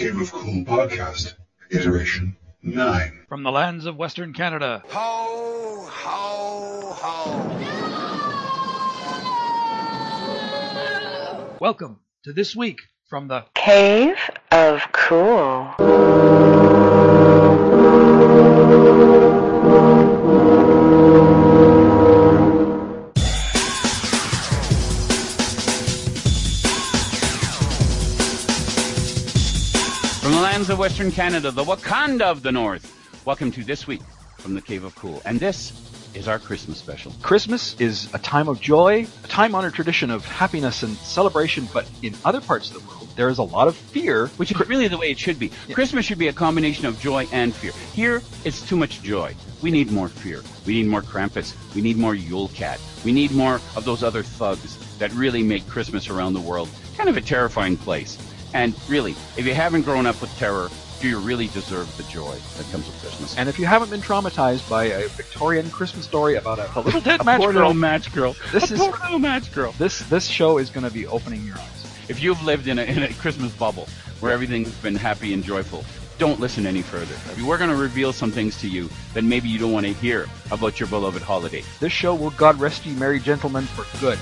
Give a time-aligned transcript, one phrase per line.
[0.00, 1.34] Cave of Cool podcast,
[1.68, 3.26] iteration 9.
[3.28, 7.56] From the lands of Western Canada, Ho, ho, ho.
[11.60, 12.78] welcome to this week
[13.10, 14.16] from the Cave
[14.50, 15.74] of Cool.
[30.60, 32.94] Lands of Western Canada, the Wakanda of the North.
[33.24, 34.02] Welcome to This Week
[34.36, 35.22] from the Cave of Cool.
[35.24, 35.72] And this
[36.12, 37.14] is our Christmas special.
[37.22, 41.88] Christmas is a time of joy, a time honored tradition of happiness and celebration, but
[42.02, 44.26] in other parts of the world, there is a lot of fear.
[44.36, 45.50] Which is really the way it should be.
[45.72, 47.72] Christmas should be a combination of joy and fear.
[47.94, 49.34] Here, it's too much joy.
[49.62, 50.42] We need more fear.
[50.66, 51.54] We need more Krampus.
[51.74, 52.78] We need more Yule Cat.
[53.02, 56.68] We need more of those other thugs that really make Christmas around the world
[56.98, 58.18] kind of a terrifying place.
[58.52, 60.68] And really, if you haven't grown up with terror,
[61.00, 63.36] do you really deserve the joy that comes with Christmas?
[63.38, 67.00] And if you haven't been traumatized by a Victorian Christmas story about a, a little
[67.00, 68.36] dead a match girl, match girl.
[68.52, 69.72] This a is- match girl.
[69.78, 71.86] this this show is going to be opening your eyes.
[72.08, 75.84] If you've lived in a, in a Christmas bubble where everything's been happy and joyful,
[76.18, 77.14] don't listen any further.
[77.46, 80.26] We're going to reveal some things to you that maybe you don't want to hear
[80.50, 81.62] about your beloved holiday.
[81.78, 84.18] This show will God rest you, merry gentlemen, for good.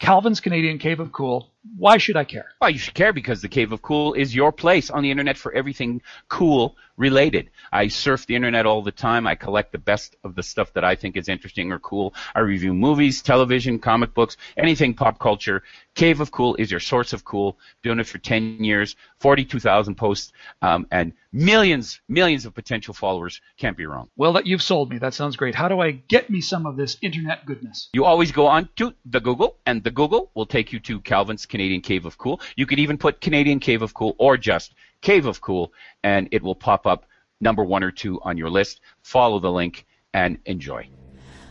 [0.00, 1.50] Calvin's Canadian Cave of Cool.
[1.76, 2.46] Why should I care?
[2.60, 5.36] Well, you should care because the Cave of Cool is your place on the internet
[5.36, 7.50] for everything cool related.
[7.72, 9.26] I surf the internet all the time.
[9.26, 12.14] I collect the best of the stuff that I think is interesting or cool.
[12.34, 15.62] I review movies, television, comic books, anything pop culture.
[15.94, 17.58] Cave of Cool is your source of cool.
[17.82, 20.32] Doing it for 10 years, 42,000 posts,
[20.62, 23.40] um, and millions, millions of potential followers.
[23.58, 24.08] Can't be wrong.
[24.16, 24.98] Well, that you've sold me.
[24.98, 25.54] That sounds great.
[25.54, 27.88] How do I get me some of this internet goodness?
[27.92, 31.46] You always go on to the Google, and the Google will take you to Calvin's
[31.46, 32.40] Canadian Cave of Cool.
[32.56, 36.42] You could even put Canadian Cave of Cool or just Cave of Cool, and it
[36.42, 37.06] will pop up
[37.40, 38.80] number one or two on your list.
[39.02, 40.88] Follow the link and enjoy.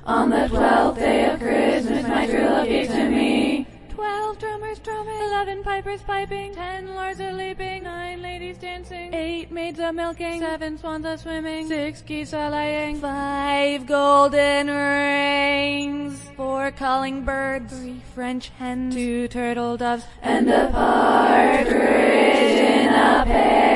[0.05, 3.67] On the twelfth day of Christmas, my true love gave to me.
[3.89, 9.77] Twelve drummers drumming, eleven pipers piping, ten lords a leaping, nine ladies dancing, eight maids
[9.79, 17.25] a milking, seven swans a swimming, six geese a laying, five golden rings, four calling
[17.25, 23.68] birds, three French hens, two turtle doves, and a partridge in a pear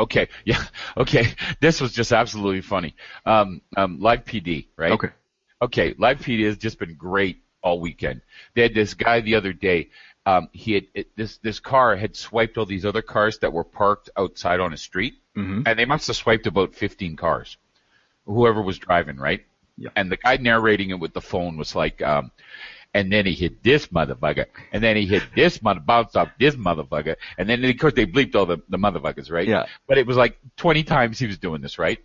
[0.00, 0.62] Okay, yeah,
[0.96, 1.26] okay.
[1.60, 2.94] This was just absolutely funny.
[3.26, 4.92] Um, um, Live PD, right?
[4.92, 5.08] Okay.
[5.62, 8.22] Okay, Live PD has just been great all weekend.
[8.54, 9.90] They had this guy the other day.
[10.26, 13.64] Um, he had it, this this car had swiped all these other cars that were
[13.64, 15.64] parked outside on a street, Mhm.
[15.66, 17.56] and they must have swiped about 15 cars.
[18.26, 19.44] Whoever was driving, right?
[19.76, 19.90] Yeah.
[19.96, 22.30] And the guy narrating it with the phone was like, um,
[22.94, 26.56] and then he hit this motherfucker, and then he hit this mother, bounced off this
[26.56, 29.46] motherfucker, and then of course they bleeped all the, the motherfuckers, right?
[29.48, 29.66] Yeah.
[29.86, 31.98] But it was like 20 times he was doing this, right?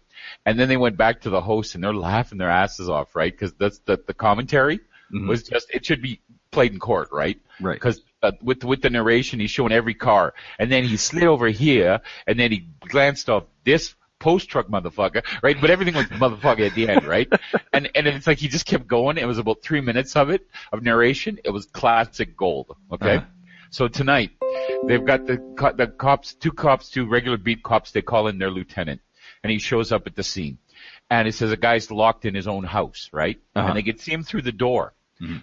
[0.46, 3.32] And then they went back to the host and they're laughing their asses off, right?
[3.32, 4.80] Because that's the the commentary
[5.14, 5.28] Mhm.
[5.28, 6.20] was just it should be
[6.52, 7.40] played in court, right?
[7.62, 7.76] Right.
[7.76, 11.48] Because uh, with with the narration, he's showing every car, and then he slid over
[11.48, 15.60] here, and then he glanced off this post truck motherfucker, right?
[15.60, 17.28] But everything was motherfucker at the end, right?
[17.74, 19.18] and and it's like he just kept going.
[19.18, 21.40] It was about three minutes of it of narration.
[21.44, 22.76] It was classic gold.
[22.92, 23.18] Okay.
[23.18, 23.26] Uh-huh.
[23.70, 24.32] So tonight
[24.88, 27.92] they've got the co- the cops, two cops, two regular beat cops.
[27.92, 29.02] They call in their lieutenant,
[29.44, 30.60] and he shows up at the scene,
[31.10, 33.38] and it says a guy's locked in his own house, right?
[33.56, 33.68] Uh-huh.
[33.68, 34.94] And they can see him through the door.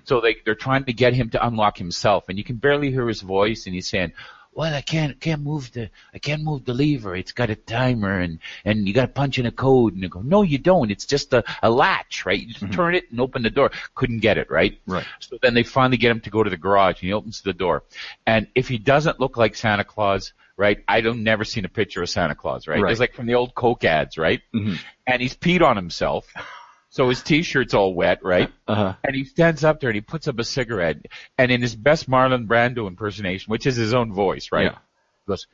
[0.04, 3.08] So they they're trying to get him to unlock himself, and you can barely hear
[3.08, 4.12] his voice, and he's saying,
[4.54, 7.16] "Well, I can't can't move the I can't move the lever.
[7.16, 10.08] It's got a timer, and and you got to punch in a code." And they
[10.08, 10.90] go, "No, you don't.
[10.90, 12.40] It's just a a latch, right?
[12.40, 14.78] You just turn it and open the door." Couldn't get it, right?
[14.86, 15.06] Right.
[15.20, 17.52] So then they finally get him to go to the garage, and he opens the
[17.52, 17.84] door,
[18.26, 20.32] and if he doesn't look like Santa Claus.
[20.58, 22.68] Right, I don't never seen a picture of Santa Claus.
[22.68, 22.90] Right, Right.
[22.90, 24.18] it's like from the old Coke ads.
[24.18, 24.78] Right, Mhm.
[25.06, 26.30] and he's peed on himself,
[26.92, 28.20] so his T-shirt's all wet.
[28.22, 28.94] Right, Uh-huh.
[29.02, 30.98] and he stands up there and he puts up a cigarette,
[31.38, 34.66] and in his best Marlon Brando impersonation, which is his own voice, right?
[34.72, 34.78] Yeah.
[35.26, 35.46] He goes,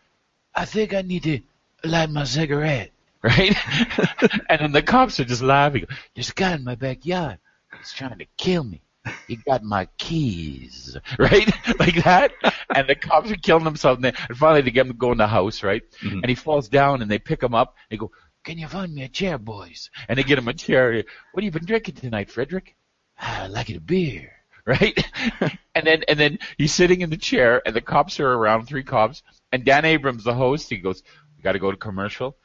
[0.54, 1.40] I think I need to
[1.84, 2.90] light my cigarette,
[3.22, 3.54] right?
[4.48, 5.86] and then the cops are just laughing.
[6.14, 7.38] There's a guy in my backyard.
[7.78, 8.80] He's trying to kill me.
[9.26, 11.48] He got my keys, right?
[11.78, 12.32] like that.
[12.74, 13.96] And the cops are killing themselves.
[13.98, 15.82] And, they, and finally they get him to go in the house, right?
[16.02, 16.20] Mhm.
[16.22, 17.74] And he falls down and they pick him up.
[17.90, 18.10] And They go,
[18.44, 19.90] can you find me a chair, boys?
[20.08, 21.04] And they get him a chair.
[21.32, 22.76] What have you been drinking tonight, Frederick?
[23.20, 24.32] "Ah, I like it a beer,
[24.64, 24.96] right?
[25.74, 28.82] and then and then he's sitting in the chair, and the cops are around, three
[28.84, 31.02] cops, and Dan Abrams, the host, he goes,
[31.36, 32.36] "We got to go to commercial,"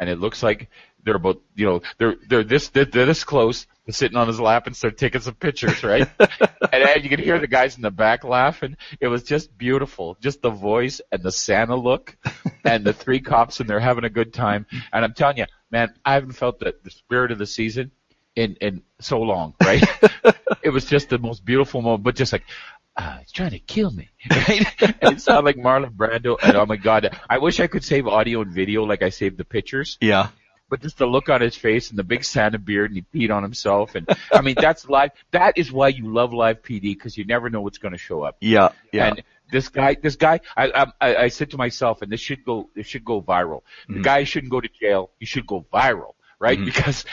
[0.00, 0.68] and it looks like
[1.06, 4.40] they're about you know they're they're this they're, they're this close to sitting on his
[4.40, 6.08] lap and start taking some pictures, right?
[6.18, 6.28] and
[6.72, 8.76] then you could hear the guys in the back laughing.
[9.00, 12.16] It was just beautiful, just the voice and the Santa look,
[12.64, 14.66] and the three cops and they're having a good time.
[14.92, 17.92] And I'm telling you, man, I haven't felt the, the spirit of the season
[18.34, 19.82] in in so long, right?
[20.62, 22.44] it was just the most beautiful moment, but just like.
[22.98, 24.64] Uh, he's trying to kill me, right?
[24.80, 28.06] and it sounded like Marlon Brando, and oh my god, I wish I could save
[28.06, 30.28] audio and video like I saved the pictures Yeah.
[30.68, 33.34] But just the look on his face and the big Santa beard and he peed
[33.34, 35.10] on himself and I mean that's live.
[35.30, 38.22] That is why you love live PD because you never know what's going to show
[38.22, 38.36] up.
[38.40, 38.70] Yeah.
[38.92, 39.08] Yeah.
[39.08, 42.68] And this guy, this guy, I, I I said to myself, and this should go,
[42.74, 43.62] this should go viral.
[43.86, 44.02] The mm-hmm.
[44.02, 45.10] guy shouldn't go to jail.
[45.20, 46.58] He should go viral, right?
[46.58, 46.66] Mm-hmm.
[46.66, 47.04] Because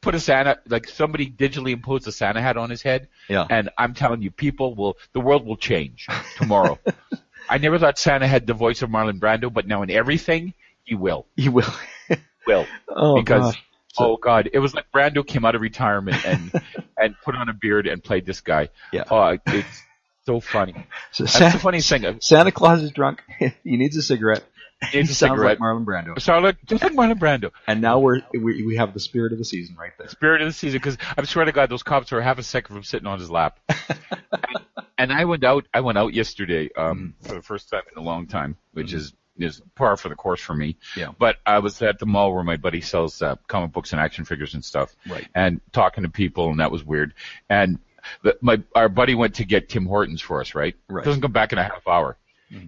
[0.00, 3.46] put a Santa, like somebody digitally imposed a Santa hat on his head, yeah.
[3.48, 6.06] and I'm telling you, people will, the world will change
[6.36, 6.78] tomorrow.
[7.48, 10.54] I never thought Santa had the voice of Marlon Brando, but now in everything,
[10.84, 11.72] he will, He will.
[12.46, 13.64] will oh because gosh.
[13.98, 16.52] oh god, it was like Brando came out of retirement and
[16.98, 18.68] and put on a beard and played this guy.
[18.92, 19.04] Yeah.
[19.10, 19.82] Oh, it's
[20.26, 20.74] so funny.
[21.12, 22.18] So That's Santa, the funniest thing.
[22.20, 23.22] Santa Claus is drunk.
[23.38, 24.44] he needs a cigarette.
[24.90, 25.58] He needs a sounds cigarette.
[25.60, 26.20] like Marlon Brando.
[26.20, 27.50] So like just like Marlon Brando.
[27.66, 30.08] And now we're we, we have the spirit of the season right there.
[30.08, 32.74] Spirit of the season, because I swear to God, those cops were half a second
[32.74, 33.58] from sitting on his lap.
[33.68, 34.58] and,
[34.98, 35.66] and I went out.
[35.72, 39.12] I went out yesterday um, for the first time in a long time, which is
[39.38, 40.76] is par for the course for me.
[40.96, 41.12] Yeah.
[41.18, 44.24] But I was at the mall where my buddy sells uh, comic books and action
[44.24, 44.94] figures and stuff.
[45.08, 45.26] Right.
[45.34, 47.14] And talking to people, and that was weird.
[47.48, 47.78] And
[48.22, 50.54] the, my our buddy went to get Tim Hortons for us.
[50.54, 50.76] Right.
[50.88, 51.04] Right.
[51.04, 52.16] Doesn't come back in a half hour.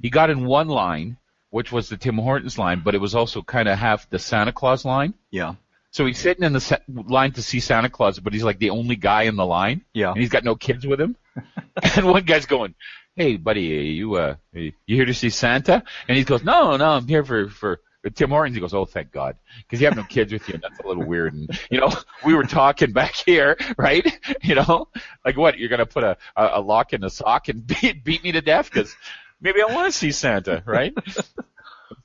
[0.02, 1.16] He got in one line,
[1.50, 4.52] which was the Tim Hortons line, but it was also kind of half the Santa
[4.52, 5.14] Claus line.
[5.30, 5.54] Yeah.
[5.90, 8.70] So he's sitting in the sa- line to see Santa Claus, but he's like the
[8.70, 9.82] only guy in the line.
[9.94, 10.10] Yeah.
[10.10, 11.16] And he's got no kids with him.
[11.96, 12.74] and one guy's going,
[13.16, 16.76] "Hey, buddy, are you uh, are you here to see Santa?" And he goes, "No,
[16.76, 17.80] no, I'm here for for."
[18.14, 20.62] Tim Hortons, he goes, oh, thank God, because you have no kids with you, and
[20.62, 21.34] that's a little weird.
[21.34, 21.88] And you know,
[22.24, 24.06] we were talking back here, right?
[24.44, 24.86] You know,
[25.24, 25.58] like what?
[25.58, 28.40] You're gonna put a a, a lock in a sock and beat beat me to
[28.40, 28.94] death because
[29.40, 30.94] maybe I want to see Santa, right?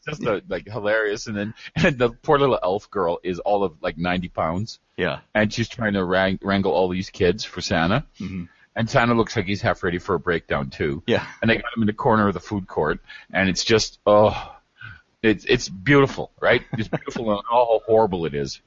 [0.07, 1.27] Just a, like hilarious.
[1.27, 5.19] And then and the poor little elf girl is all of like 90 pounds, Yeah.
[5.35, 8.05] and she's trying to wrang- wrangle all these kids for Santa.
[8.19, 8.49] Mhm.
[8.75, 11.03] And Santa looks like he's half ready for a breakdown too.
[11.05, 11.25] Yeah.
[11.41, 12.99] And they got him in the corner of the food court,
[13.33, 14.55] and it's just oh,
[15.21, 16.61] it's it's beautiful, right?
[16.77, 18.61] It's beautiful and how horrible it is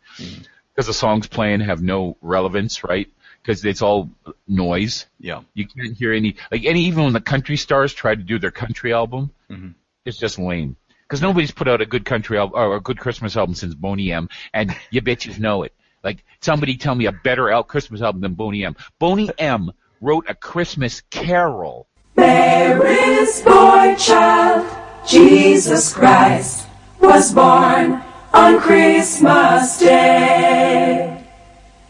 [0.75, 3.09] because the songs playing have no relevance, right?
[3.43, 4.11] Because it's all
[4.47, 5.07] noise.
[5.19, 5.41] Yeah.
[5.55, 8.51] You can't hear any like any even when the country stars try to do their
[8.51, 9.75] country album, Mhm.
[10.05, 10.77] it's just lame.
[11.09, 14.13] Because nobody's put out a good country album or a good Christmas album since Boney
[14.13, 15.73] M, and you bitches know it.
[16.03, 18.77] Like somebody tell me a better al- Christmas album than Boney M.
[18.99, 21.89] Boney M wrote a Christmas carol.
[22.17, 24.67] Mary's boy child,
[25.07, 26.67] Jesus Christ,
[27.01, 28.03] was born
[28.33, 31.25] on Christmas Day.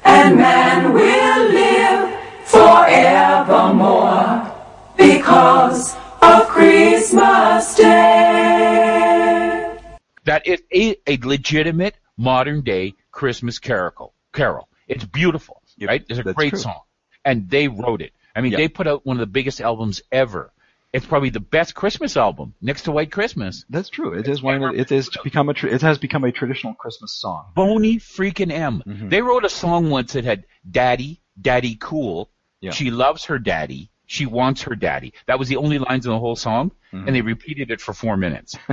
[0.04, 4.52] And man will live forevermore
[4.96, 9.78] because of Christmas Day.
[10.24, 14.14] That is a, a legitimate modern day Christmas carol.
[14.32, 14.68] Carol.
[14.88, 16.04] It's beautiful, Yep, right?
[16.08, 16.58] It's a great true.
[16.60, 16.80] song,
[17.24, 18.12] and they wrote it.
[18.36, 18.58] I mean, Yeah.
[18.58, 20.50] they put out one of the biggest albums ever.
[20.92, 23.64] It's probably the best Christmas album next to White Christmas.
[23.68, 24.14] That's true.
[24.14, 24.62] It is one.
[24.62, 25.54] Of the, it is become a.
[25.54, 27.46] Tra- it has become a traditional Christmas song.
[27.56, 28.80] Boney freaking M.
[28.86, 29.10] Mhm.
[29.10, 32.30] They wrote a song once that had "Daddy, Daddy, cool."
[32.60, 32.70] Yeah.
[32.70, 33.90] She loves her daddy.
[34.06, 35.14] She wants her daddy.
[35.26, 37.06] That was the only lines in the whole song, Mhm.
[37.06, 38.54] and they repeated it for four minutes.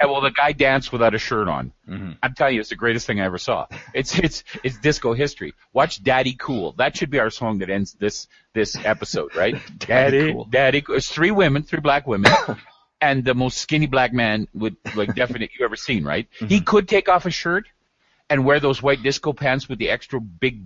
[0.00, 1.72] and well, the guy danced without a shirt on.
[1.88, 2.16] Mhm.
[2.22, 3.66] I'm telling you, it's the greatest thing I ever saw.
[3.94, 5.52] It's it's it's disco history.
[5.72, 6.72] Watch Daddy Cool.
[6.78, 9.56] That should be our song that ends this this episode, right?
[9.78, 10.44] Daddy Cool.
[10.46, 10.96] Daddy Cool.
[10.96, 12.32] It's three women, three black women.
[13.02, 16.28] And the most skinny black man with like definite you ever seen, right?
[16.38, 17.64] He could take off his shirt
[18.28, 20.60] and wear those white disco pants with the extra big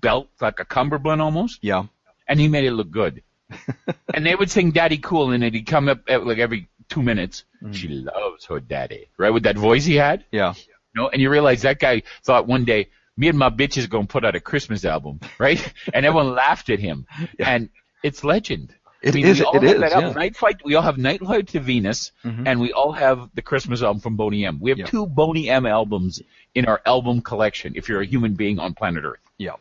[0.00, 1.84] belt, like a cummerbund almost, Yeah.
[2.26, 3.22] and he made it look good.
[4.14, 7.44] and they would sing "Daddy Cool," and he'd come up at, like every two minutes.
[7.72, 9.30] She loves her daddy, right?
[9.30, 10.54] With that voice he had, Yeah.
[10.56, 10.62] you
[11.02, 11.08] know.
[11.08, 14.24] And you realize that guy thought one day, me and my bitch is gonna put
[14.24, 15.60] out a Christmas album, right?
[15.92, 17.06] and everyone laughed at him,
[17.38, 17.50] Yeah.
[17.50, 17.68] and
[18.02, 18.74] it's legend.
[19.02, 20.12] It I mean, is- We all it have is, that yeah.
[20.12, 20.60] Night Flight.
[20.64, 22.46] We all have Night Flight to Venus, Mhm.
[22.46, 24.58] and we all have the Christmas album from Boney M.
[24.60, 24.86] We have Yeah.
[24.86, 26.22] two Boney M albums
[26.54, 27.74] in our album collection.
[27.76, 29.56] If you're a human being on planet Earth, Yeah.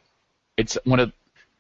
[0.58, 1.12] it's one of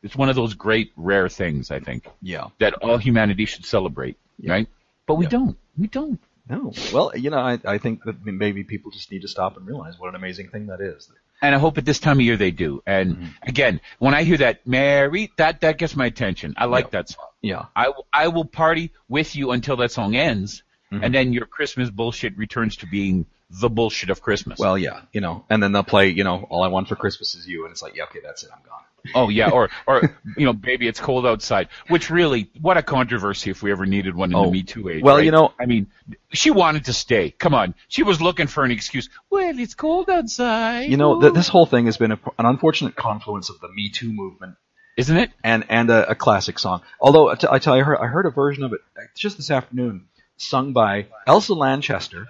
[0.05, 2.45] it's one of those great rare things I think Yeah.
[2.59, 4.67] that all humanity should celebrate, right?
[5.07, 5.29] But we Yeah.
[5.31, 5.57] don't.
[5.77, 6.19] We don't.
[6.47, 6.71] No.
[6.93, 9.99] Well, you know, I, I think that maybe people just need to stop and realize
[9.99, 11.09] what an amazing thing that is.
[11.41, 12.81] And I hope at this time of year they do.
[12.85, 13.25] And Mm-hmm.
[13.53, 16.53] again, when I hear that Mary, that that gets my attention.
[16.55, 16.89] I like Yeah.
[16.91, 17.25] that song.
[17.41, 17.65] Yeah.
[17.75, 20.99] I, I will party with you until that song ends, Mhm.
[21.03, 24.59] and then your Christmas bullshit returns to being the bullshit of Christmas.
[24.59, 27.35] Well, yeah, you know, and then they'll play, you know, all I want for Christmas
[27.35, 28.81] is you, and it's like, yeah, okay, that's it, I'm gone.
[29.13, 31.67] oh yeah, or or you know, baby, it's cold outside.
[31.87, 34.45] Which really, what a controversy if we ever needed one in Oh.
[34.45, 35.03] the Me Too age.
[35.03, 35.25] Well, right?
[35.25, 35.87] you know- I mean,
[36.33, 37.29] she wanted to stay.
[37.31, 39.09] Come on, she was looking for an excuse.
[39.29, 40.89] Well, it's cold outside.
[40.89, 43.89] You know, th- this whole thing has been a, an unfortunate confluence of the Me
[43.89, 44.55] Too movement
[44.97, 45.29] isn't it?
[45.43, 46.81] and and a, a classic song.
[47.01, 48.79] Although I t- I tell you, I heard, I heard a version of it
[49.15, 52.27] just this afternoon, sung by Elsa Lanchester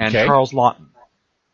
[0.00, 0.26] and Okay.
[0.26, 0.86] Charles Laughton.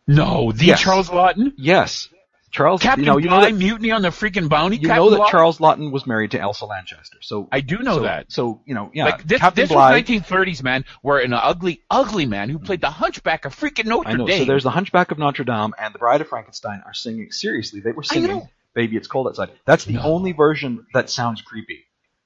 [0.06, 0.80] No, the Yes.
[0.80, 2.08] Charles Laughton, Yes,
[2.52, 2.80] Charles.
[2.80, 4.76] Captain you know, you know that, mutiny on the freaking bounty.
[4.76, 5.30] you Captain know that Laughton?
[5.30, 7.18] Charles Laughton was married to Elsa Lanchester.
[7.22, 8.30] So I do know so, that.
[8.30, 9.92] So you know, yeah, Like this, Captain this Bligh.
[9.92, 14.10] was 1930s, man, where an ugly, ugly man who played the Hunchback of freaking Notre
[14.10, 14.26] I know.
[14.26, 14.38] Dame.
[14.40, 17.32] So there's the Hunchback of Notre Dame and the Bride of Frankenstein are singing.
[17.32, 18.48] Seriously, they were I singing know.
[18.74, 20.02] "Baby It's Cold Outside." That's the No.
[20.02, 21.80] only version that sounds creepy.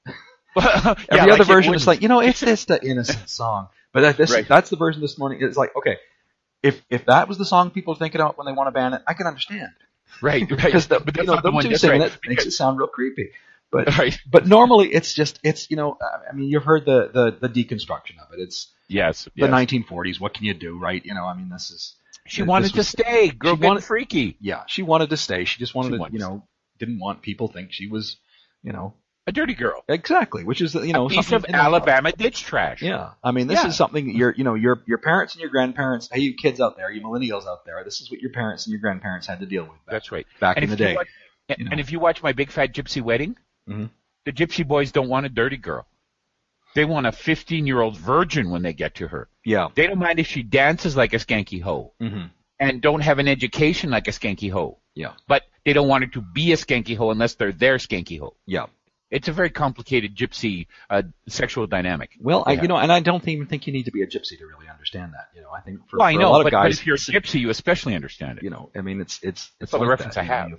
[0.57, 3.69] Yeah, Every like other it version is like, you know, it's just an innocent song.
[3.93, 4.47] But that, this, Right.
[4.47, 5.39] that's the version this morning.
[5.43, 5.97] It's like, okay,
[6.63, 8.95] if if that was the song people are thinking about when they want to ban
[8.95, 9.71] it, I can understand
[10.23, 10.49] right, right.
[10.49, 11.65] because the, but you know, the one.
[11.65, 12.13] two singing right.
[12.13, 13.31] it makes it sound real creepy.
[13.73, 14.19] But Right.
[14.29, 15.97] but normally it's just it's you know
[16.29, 18.41] I mean you've heard the the, the deconstruction of it.
[18.41, 19.25] It's Yes.
[19.37, 19.51] the yes.
[19.51, 20.21] 1940s.
[20.21, 21.05] What can you do, right?
[21.05, 21.95] You know, I mean this is
[22.27, 23.29] She wanted to stay.
[23.31, 24.37] Girl, she wanted- freaky.
[24.41, 25.45] Yeah, she wanted to stay.
[25.45, 26.43] She just wanted She to, you know,
[26.81, 28.17] didn't want people think she was,
[28.65, 28.95] you know,
[29.31, 29.85] A dirty girl.
[29.89, 32.83] exactly, which is, you know, a piece of Alabama ditch trash.
[32.83, 33.69] Yeah, I mean, this Yeah.
[33.69, 36.09] is something that your, you know, your your parents and your grandparents.
[36.13, 38.73] Hey, you kids out there, you millennials out there, this is what your parents and
[38.73, 39.73] your grandparents had to deal with.
[39.87, 40.27] Back, That's right.
[40.41, 40.97] back and in the day.
[40.97, 41.07] watch-
[41.49, 41.71] and, you know.
[41.71, 43.37] and if you watch my big fat gypsy wedding,
[43.69, 43.91] Mhm.
[44.25, 45.87] the gypsy boys don't want a dirty girl.
[46.75, 49.29] They want a 15 year old virgin when they get to her.
[49.45, 52.25] yeah, They don't mind if she dances like a skanky hoe hmm
[52.59, 54.79] and don't have an education like a skanky hoe.
[54.95, 58.19] yeah, But they don't want her to be a skanky hoe unless they're their skanky
[58.19, 58.35] hoe.
[58.47, 58.67] yeah.
[59.11, 62.11] It's a very complicated gypsy uh, sexual dynamic.
[62.21, 64.39] Well, I, you know, and I don't even think you need to be a gypsy
[64.39, 65.31] to really understand that.
[65.35, 66.79] You know, I think for, well, I for know, a lot of but, but guys,
[66.79, 68.45] if you're a gypsy, you especially understand it.
[68.45, 70.57] you know, I mean, it's it's it's all the reference that, I you know,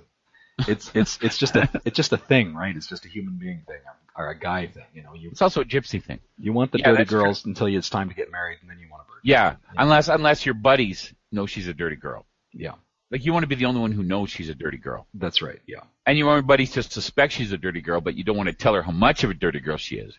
[0.58, 0.68] have.
[0.68, 2.76] It's it's it's just a it's just a thing, right?
[2.76, 3.78] It's just a human being thing
[4.14, 4.84] or a guy thing.
[4.94, 6.20] You know, you It's also a gypsy thing.
[6.38, 7.20] you want the Yeah, dirty that's true.
[7.20, 9.20] girls until it's time to get married, and then you want a bird.
[9.24, 12.26] Yeah, unless unless your buddies know she's a dirty girl.
[12.52, 12.74] Yeah,
[13.12, 15.42] Like you want to be the only one who knows she's a dirty girl, that's
[15.42, 15.60] right.
[15.66, 18.48] Yeah, and you want everybody to suspect she's a dirty girl, but you don't want
[18.48, 20.18] to tell her how much of a dirty girl she is,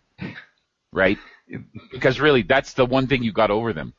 [0.92, 1.18] right?
[1.92, 3.94] Because really, that's the one thing you got over them,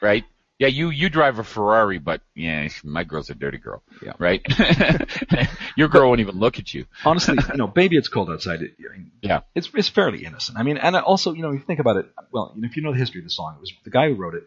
[0.00, 0.24] right?
[0.58, 4.12] Yeah, you you drive a Ferrari, but yeah, my girl's a dirty girl, Yeah.
[4.20, 4.40] right?
[5.76, 6.86] your girl won't even look at you.
[7.04, 8.62] honestly, you know, baby, it's cold outside.
[8.62, 8.76] It,
[9.20, 9.40] Yeah.
[9.56, 10.56] it's it's fairly innocent.
[10.58, 12.76] I mean, and also, you know, if you think about it, well, you know, if
[12.76, 14.44] you know the history of the song, it was the guy who wrote it.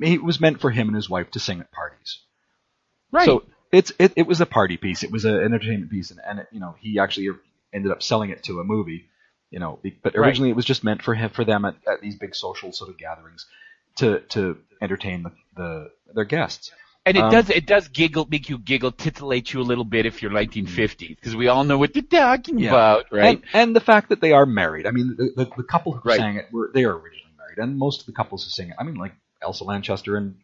[0.00, 2.18] It was meant for him and his wife to sing at parties.
[3.10, 3.26] Right.
[3.26, 5.02] So it's it, it was a party piece.
[5.02, 7.28] It was an entertainment piece, and, and it, you know he actually
[7.72, 9.06] ended up selling it to a movie.
[9.50, 10.26] You know, but Right.
[10.26, 12.90] originally it was just meant for him for them at, at these big social sort
[12.90, 13.46] of gatherings
[13.96, 16.70] to to entertain the, the their guests.
[17.06, 20.04] And it Um, does it does giggle, make you giggle, titillate you a little bit
[20.04, 22.70] if you're 1950, because we all know what they're talking Yeah.
[22.70, 23.38] about, right?
[23.38, 24.86] And, and the fact that they are married.
[24.86, 26.18] I mean, the, the, the couple who Right.
[26.18, 28.76] sang it were they are originally married, and most of the couples who sing it.
[28.78, 30.34] I mean, like Elsa Lanchester and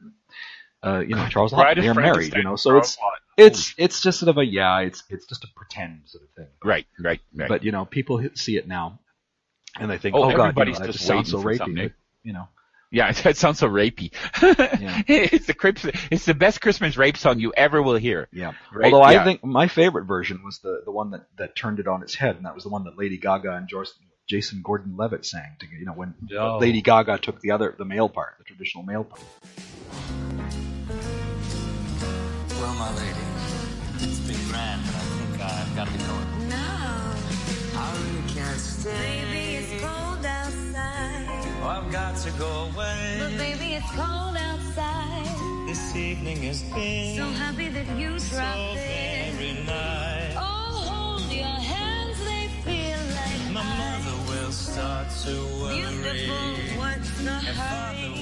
[0.84, 2.34] uh, you know Charles Bride Laughton, they are married.
[2.34, 3.44] You know, so Charles it's Laughton.
[3.46, 6.48] it's it's just sort of a yeah, it's it's just a pretend sort of thing.
[6.62, 7.48] right, right, right.
[7.48, 9.00] But you know, people see it now,
[9.80, 11.44] and they think, Oh, oh, god, you know, everybody's that just just sounds so waiting
[11.44, 11.58] for rapey.
[11.66, 12.48] something, But, you know,
[12.90, 14.12] yeah, that sounds so rapey.
[15.08, 18.28] it's the Crips, it's the best Christmas rape song you ever will hear.
[18.32, 18.52] yeah.
[18.72, 19.20] Right, Although yeah.
[19.22, 22.14] I think my favorite version was the the one that that turned it on its
[22.14, 23.88] head, and that was the one that Lady Gaga and George,
[24.28, 25.56] Jason Gordon-Levitt sang.
[25.60, 26.58] To you know, when Oh.
[26.58, 29.22] Lady Gaga took the other the male part, the traditional male part.
[32.64, 33.20] Well, my lady,
[34.00, 36.48] it's been grand, but I think I've got to be going.
[36.48, 36.56] No,
[37.76, 38.90] I really can't stay.
[39.30, 41.26] baby, it's cold outside.
[41.62, 43.16] Oh, I've got to go away.
[43.20, 45.66] But baby, it's cold outside.
[45.68, 49.36] This evening has been So happy that you so dropped in.
[49.36, 50.34] very nice.
[50.38, 57.10] Oh, hold your hands, they feel like My mother will start to worry, Beautiful, what's
[57.22, 57.30] the
[57.60, 58.13] hurry?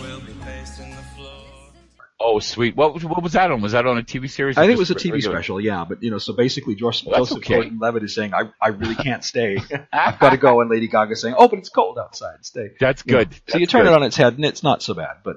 [2.35, 2.75] Oh, sweet.
[2.77, 3.61] What was- what was that on?
[3.61, 4.57] Was that on a TV series?
[4.57, 5.37] I think it was a TV regular?
[5.37, 5.85] special, yeah.
[5.89, 7.55] But you know, so basically, George, Well, that's Joseph okay.
[7.55, 9.59] Gordon-Levitt is saying, "I I really can't stay.
[9.93, 12.45] I've got to go," and Lady Gaga saying, "Oh, but it's cold outside.
[12.45, 13.35] Stay." That's You know, good.
[13.49, 13.93] so you turn good.
[13.93, 15.17] it on its head, and it's not so bad.
[15.25, 15.37] But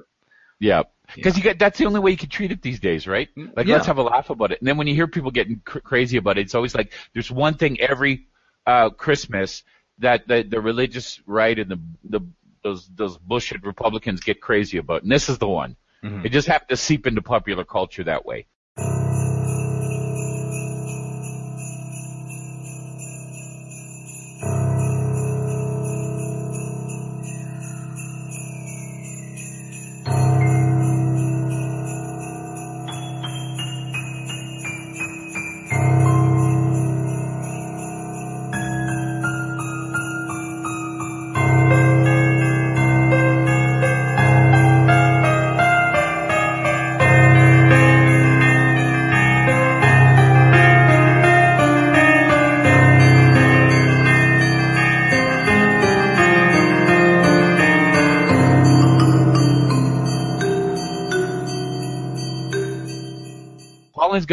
[0.60, 0.84] Yeah.
[1.14, 3.30] Because you get that's the only way you can treat it these days, right?
[3.36, 3.76] Like Yeah.
[3.76, 4.60] let's have a laugh about it.
[4.60, 7.30] And then when you hear people getting cr- crazy about it, it's always like there's
[7.30, 8.26] one thing every
[8.66, 9.64] uh Christmas
[10.00, 12.22] that the the religious right and the the
[12.64, 15.76] those those bullshit Republicans get crazy about, and this is the one.
[16.04, 16.26] Mhm.
[16.26, 18.48] It just happened to seep into popular culture that way.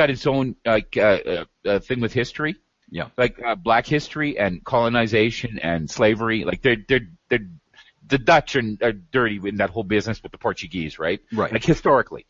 [0.02, 2.56] Got its own like uh, uh, uh, thing with history.
[2.90, 3.08] Yeah.
[3.16, 6.44] Like uh, black history and colonization and slavery.
[6.44, 7.46] Like they're they're they're
[8.06, 11.20] the Dutch are, are dirty in that whole business with the Portuguese, right?
[11.32, 11.52] Right.
[11.52, 12.26] Like historically.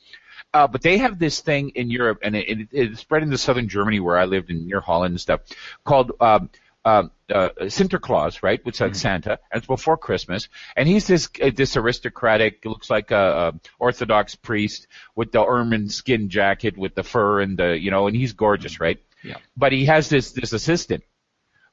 [0.55, 3.69] Uh, but they have this thing in Europe, and it, it, it spread into southern
[3.69, 5.41] Germany, where I lived, in near Holland and stuff,
[5.83, 6.51] called um,
[6.85, 8.65] uh, uh, Sinterklaas, right?
[8.65, 10.49] Which is like Santa, and it's before Christmas.
[10.77, 15.89] And he's this uh, this aristocratic, looks like a, a Orthodox priest with the ermine
[15.89, 18.99] skin jacket, with the fur and the, you know, and he's gorgeous, right?
[19.23, 19.37] Yeah.
[19.57, 21.05] But he has this this assistant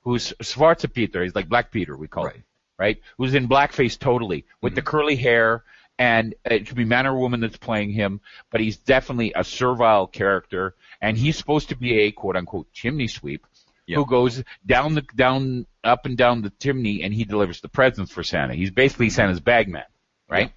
[0.02, 1.24] who's Schwarze Peter.
[1.24, 2.36] He's like Black Peter, we call Right.
[2.36, 2.44] him,
[2.78, 3.02] right?
[3.18, 5.64] Who's in blackface totally with the curly hair.
[5.98, 10.08] And it could be man or woman that's playing him, but he's definitely a servile
[10.08, 13.46] character, and he's supposed to be a quote unquote chimney sweep
[13.90, 13.98] Yeah.
[13.98, 18.12] who goes down the down up and down the chimney and he delivers the presents
[18.12, 18.54] for Santa.
[18.54, 19.84] He's basically Santa's bagman,
[20.30, 20.54] right?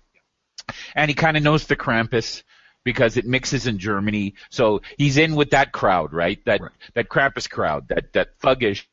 [0.94, 2.42] And he kind of knows the Krampus
[2.84, 4.34] because it mixes in Germany.
[4.50, 6.44] So he's in with that crowd, right?
[6.44, 6.70] That Right.
[6.94, 8.84] that Krampus crowd, that that thuggish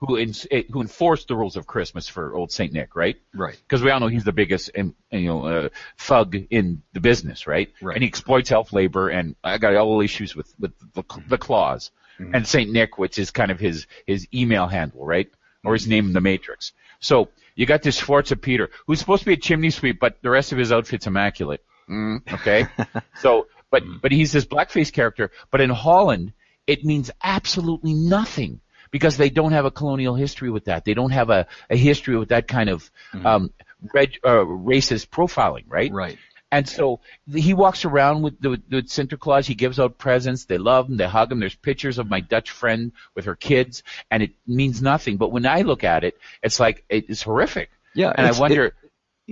[0.00, 3.16] who eh, who enforced the rules of Christmas for old Saint Nick, right?
[3.34, 3.56] Right.
[3.56, 7.46] Because we all know he's the biggest, um, you know, uh, thug in the business,
[7.46, 7.72] right?
[7.80, 7.96] Right.
[7.96, 11.38] And he exploits elf labor, and I got all the issues with with the, the
[11.38, 15.28] clause and Saint Nick, which is kind of his his email handle, right,
[15.64, 16.72] or his name in the Matrix.
[17.00, 20.30] So you got this Schwarza Peter, who's supposed to be a chimney sweep, but the
[20.30, 21.62] rest of his outfit's immaculate.
[21.88, 22.66] Mm, okay,
[23.20, 26.32] so but but he's this blackface character, but in Holland
[26.66, 28.60] it means absolutely nothing
[28.96, 30.84] because they don't have a colonial history with that.
[30.86, 32.90] They don't have a, a history with that kind of
[33.24, 33.52] um,
[33.94, 35.92] reg, uh, racist profiling, right?
[35.92, 36.18] Right.
[36.50, 39.44] And so he walks around with the with Sinterklaas.
[39.46, 40.44] He gives out presents.
[40.46, 40.96] They love him.
[40.96, 41.40] They hug him.
[41.40, 43.82] There's pictures of my Dutch friend with her kids,
[44.12, 45.16] and it means nothing.
[45.18, 47.68] But when I look at it, it's like it's horrific.
[47.94, 48.12] Yeah.
[48.16, 48.74] And I wonder, it-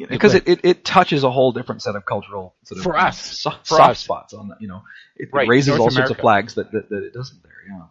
[0.09, 3.39] because it, it, it touches a whole different set of cultural sort of For us.
[3.43, 3.99] so- For soft us.
[4.01, 4.61] spots on that.
[4.61, 4.83] You know,
[5.15, 7.53] it, it raises North all sorts of flags that, that that it doesn't there.
[7.71, 7.85] Yeah.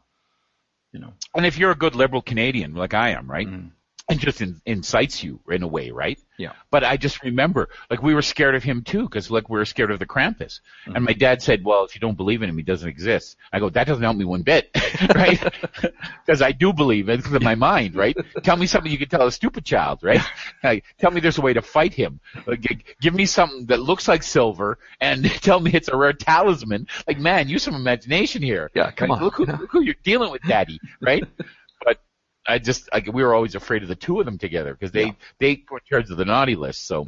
[0.94, 1.14] You know.
[1.36, 3.72] and if you're a good liberal Canadian like I am, right, Mhm.
[4.10, 6.20] It just in, incites you in a way, right?
[6.38, 6.52] Yeah.
[6.72, 9.66] But I just remember, like we were scared of him too, because like we were
[9.66, 10.60] scared of the Krampus.
[10.86, 10.96] Mm-hmm.
[10.96, 13.60] And my dad said, "Well, if you don't believe in him, he doesn't exist." I
[13.60, 14.70] go, "That doesn't help me one bit,
[15.16, 15.42] right?
[16.26, 18.16] Because I do believe it because of my mind, right?
[18.44, 20.22] Tell me something you can tell a stupid child, right?
[20.64, 22.20] Like, tell me there's a way to fight him.
[22.46, 26.88] Like, give me something that looks like silver and tell me it's a rare talisman.
[27.06, 28.72] Like, man, use some imagination here.
[28.74, 29.24] Yeah, come Like, on.
[29.26, 31.24] Look who, look who you're dealing with, Daddy, right?
[31.84, 32.00] but
[32.46, 35.06] I just like we were always afraid of the two of them together because they
[35.06, 35.12] Yeah.
[35.40, 36.86] they were in charge of the naughty list.
[36.88, 37.06] So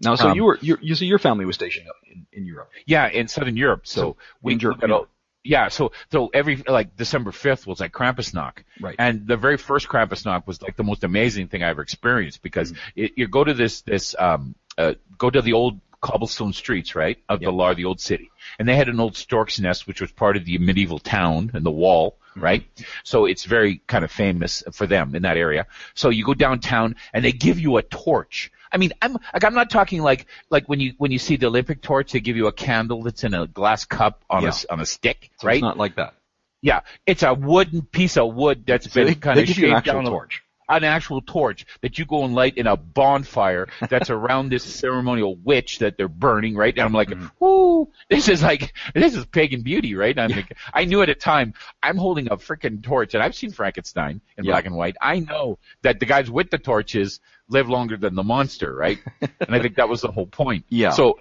[0.00, 2.44] Now, so Um, you were you, you so your family was stationed up in, in
[2.46, 2.70] Europe.
[2.86, 3.86] yeah, in Southern Europe.
[3.86, 5.04] So, So, we we
[5.46, 8.96] yeah, so so every like December fifth was like Krampusnacht, Right.
[8.98, 12.72] And the very first Krampusnacht was like the most amazing thing I ever experienced because
[12.72, 13.02] Mm-hmm.
[13.04, 17.18] it, you go to this this um uh, go to the old cobblestone streets, right,
[17.28, 17.54] of the Yep.
[17.54, 20.44] Lar, the old city, and they had an old stork's nest which was part of
[20.44, 22.44] the medieval town and the wall, Mm-hmm.
[22.50, 22.64] right?
[23.04, 25.66] So it's very kind of famous for them in that area.
[25.94, 28.50] So you go downtown and they give you a torch.
[28.72, 31.46] I mean, I'm like I'm not talking like like when you when you see the
[31.46, 34.48] Olympic torch, they give you a candle that's in a glass cup on a Yeah.
[34.48, 35.56] s- on a stick, So right?
[35.58, 36.12] it's not like that.
[36.60, 39.58] yeah, it's a wooden piece of wood that's So been they, kind they of give
[39.58, 40.06] you an actual down.
[40.06, 40.42] a- torch.
[40.68, 45.36] An actual torch that you go and light in a bonfire that's around this ceremonial
[45.36, 46.74] witch that they're burning, right?
[46.74, 47.26] And I'm like, Mm-hmm.
[47.38, 50.18] whoo, this is like, this is pagan beauty, right?
[50.18, 53.50] I'm like, I knew at a time, I'm holding a freaking torch, and I've seen
[53.50, 54.52] Frankenstein in Yeah.
[54.52, 54.96] black and white.
[55.00, 58.98] I know that the guys with the torches live longer than the monster, right?
[59.20, 60.64] and I think that was the whole point.
[60.68, 60.90] Yeah.
[60.90, 61.18] So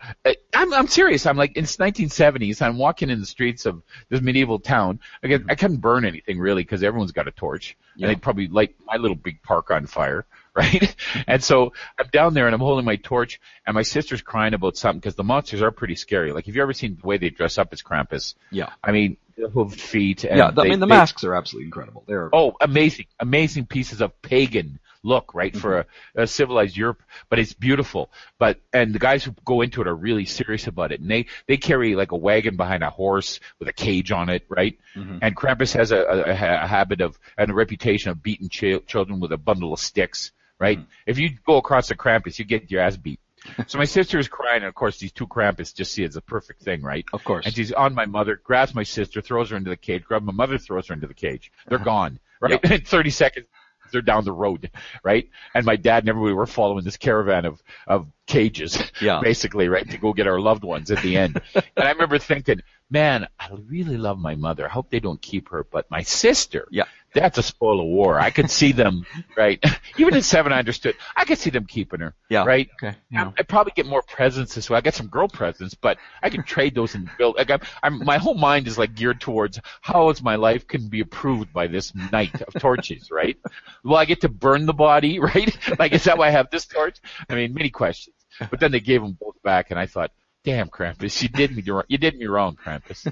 [0.53, 1.25] I'm, I'm serious.
[1.25, 2.62] I'm like, it's 1970s.
[2.62, 4.99] I'm walking in the streets of this medieval town.
[5.21, 5.51] Again, mm-hmm.
[5.51, 7.77] I couldn't burn anything really because everyone's got a torch.
[7.95, 8.07] Yeah.
[8.07, 10.95] And they'd probably light my little big park on fire, right?
[11.27, 14.77] and so I'm down there and I'm holding my torch and my sister's crying about
[14.77, 16.31] something because the monsters are pretty scary.
[16.31, 18.36] Like, have you ever seen the way they dress up as Krampus?
[18.49, 18.69] Yeah.
[18.83, 20.23] I mean, the hooved feet.
[20.23, 20.51] And yeah.
[20.51, 22.03] the- I mean, the they- masks are absolutely incredible.
[22.07, 26.19] They're Oh, amazing, amazing pieces of pagan look, right, for Mm-hmm.
[26.19, 28.09] a, a civilized Europe, but it's beautiful.
[28.39, 30.99] But, and the guys who go into it are really serious about it.
[31.01, 34.45] And they, they carry like a wagon behind a horse with a cage on it,
[34.49, 34.79] right?
[34.95, 35.17] Mm-hmm.
[35.21, 36.31] And Krampus has a, a,
[36.63, 40.31] a habit of, and a reputation of beating ch- children with a bundle of sticks,
[40.59, 40.77] right?
[40.79, 40.89] Mm-hmm.
[41.05, 43.19] If you go across the Krampus, you get your ass beat.
[43.67, 46.15] so my sister is crying, and of course these two Krampus just see it as
[46.15, 47.03] a perfect thing, right?
[47.11, 47.45] Of course.
[47.45, 50.31] And she's on my mother, grabs my sister, throws her into the cage, grabs my
[50.31, 51.51] mother, throws her into the cage.
[51.67, 51.83] They're Uh-huh.
[51.83, 52.63] gone, right?
[52.71, 53.47] In 30 seconds,
[53.93, 54.69] they're down the road,
[55.03, 55.29] right?
[55.56, 59.21] And my dad and everybody were following this caravan of, of cages, Yeah.
[59.23, 61.41] basically, right, to go get our loved ones at the end.
[61.56, 64.65] and I remember thinking, man, I really love my mother.
[64.65, 66.84] I hope they don't keep her, but my sister, Yeah.
[67.13, 68.19] That's a spoil of war.
[68.19, 69.06] I could see them,
[69.38, 69.63] right?
[69.97, 70.95] Even at seven, I understood.
[71.15, 72.43] I could see them keeping her, Yeah.
[72.45, 72.69] right?
[72.82, 72.97] Okay.
[73.12, 73.28] Yeah.
[73.28, 74.78] I- I'd probably get more presents this way.
[74.78, 77.36] I got some girl presents, but I can trade those and build.
[77.38, 80.88] Like I'm, I'm, my whole mind is like geared towards how is my life can
[80.89, 83.38] be approved by this night of torches, right?
[83.84, 85.56] Will I get to burn the body, right?
[85.80, 86.97] Like is that why I have this torch?
[87.30, 88.15] I mean, many questions.
[88.49, 90.10] But then they gave them both back, and I thought,
[90.43, 91.84] damn, Krampus, you did me wrong.
[91.88, 93.12] You did me wrong, Krampus.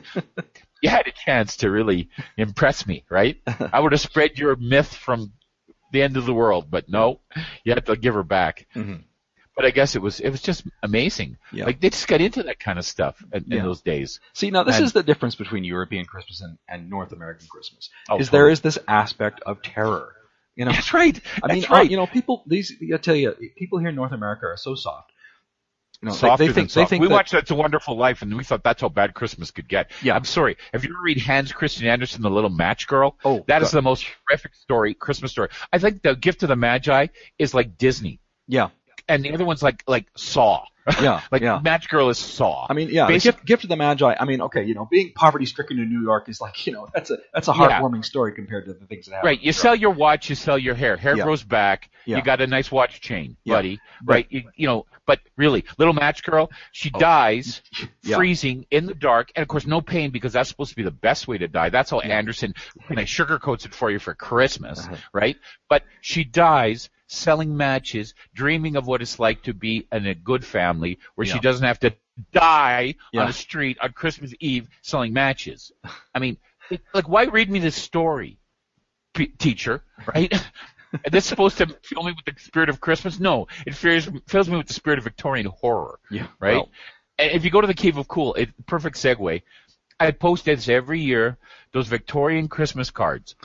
[0.81, 3.37] You had a chance to really impress me, right?
[3.71, 5.31] I would have spread your myth from
[5.91, 7.19] the end of the world, but no,
[7.63, 8.67] you had to give her back.
[8.75, 9.03] Mhm.
[9.55, 11.37] But I guess it was it was just amazing.
[11.51, 11.65] Yeah.
[11.65, 14.19] Like they just got into that kind of stuff in, in those days.
[14.33, 17.89] See, now this And- is the difference between European Christmas and, and North American Christmas.
[18.09, 18.53] Oh, is there totally.
[18.53, 20.13] is this aspect of terror.
[20.55, 21.19] You know, That's right.
[21.43, 21.85] I mean, That's right.
[21.85, 22.43] uh, you know, people.
[22.47, 25.11] These I tell you, people here in North America are so soft.
[26.01, 26.89] You know, they- Softer they, than think soft.
[26.89, 29.13] they think we that, watched It's a Wonderful Life, and we thought that's how bad
[29.13, 29.91] Christmas could get.
[30.01, 30.15] Yeah.
[30.15, 30.57] I'm sorry.
[30.73, 33.17] Have you ever read Hans Christian Andersen, The Little Match Girl?
[33.23, 33.77] Oh, that is God.
[33.77, 35.49] the most horrific story, Christmas story.
[35.71, 38.69] I think The Gift of the Magi is like Disney, Yeah,
[39.07, 40.65] and the other one's like like Saw.
[41.01, 41.59] Yeah, like yeah.
[41.63, 42.65] Match Girl is Saw.
[42.69, 44.15] I mean, yeah, the Basi- gift, gift of the Magi.
[44.19, 46.87] I mean, okay, you know, being poverty stricken in New York is like, you know,
[46.93, 47.79] that's a that's a Yeah.
[47.81, 49.27] heartwarming story compared to the things that happen.
[49.27, 50.97] Right, you sell your watch, you sell your hair.
[50.97, 51.23] Hair Yeah.
[51.23, 51.89] grows back.
[52.05, 52.17] Yeah.
[52.17, 53.55] You got a nice watch chain, Yeah.
[53.55, 53.79] buddy.
[54.03, 54.25] Right?
[54.29, 57.85] You, you know, but really, little match girl, she dies Oh.
[58.03, 58.15] Yeah.
[58.17, 60.89] freezing in the dark, and of course, no pain because that's supposed to be the
[60.91, 61.69] best way to die.
[61.69, 62.55] That's how Andersen
[62.87, 64.95] kind of sugarcoats it for you for Christmas, Uh-huh.
[65.13, 65.35] right?
[65.69, 70.45] But she dies selling matches, dreaming of what it's like to be in a good
[70.45, 71.93] family where she doesn't have to
[72.31, 73.21] die Yeah.
[73.21, 75.71] on the street on Christmas Eve selling matches.
[76.15, 76.37] I mean,
[76.69, 78.37] it- like, why read me this story?
[79.13, 80.31] p- teacher, right?
[81.05, 83.17] And this supposed to fill me with the spirit of Christmas?
[83.17, 86.55] No, it fills, fills me with the spirit of Victorian horror, Yeah, right?
[86.55, 86.69] well,
[87.17, 89.41] and if you go to the Cave of Cool, it, perfect segue.
[90.01, 91.37] I post this every year,
[91.71, 93.35] those Victorian Christmas cards.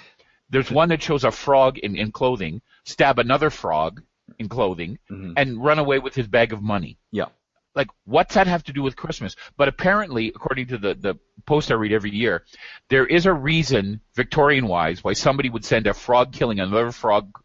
[0.50, 4.02] There's one that shows a frog in, in clothing stab another frog
[4.38, 5.34] in clothing Mhm.
[5.36, 6.98] and run away with his bag of money.
[7.12, 7.26] yeah,
[7.74, 9.36] Like, what's that have to do with Christmas?
[9.56, 11.14] But apparently, according to the, the
[11.46, 12.44] post I read every year,
[12.88, 17.36] there is a reason, Victorian wise, why somebody would send a frog killing another frog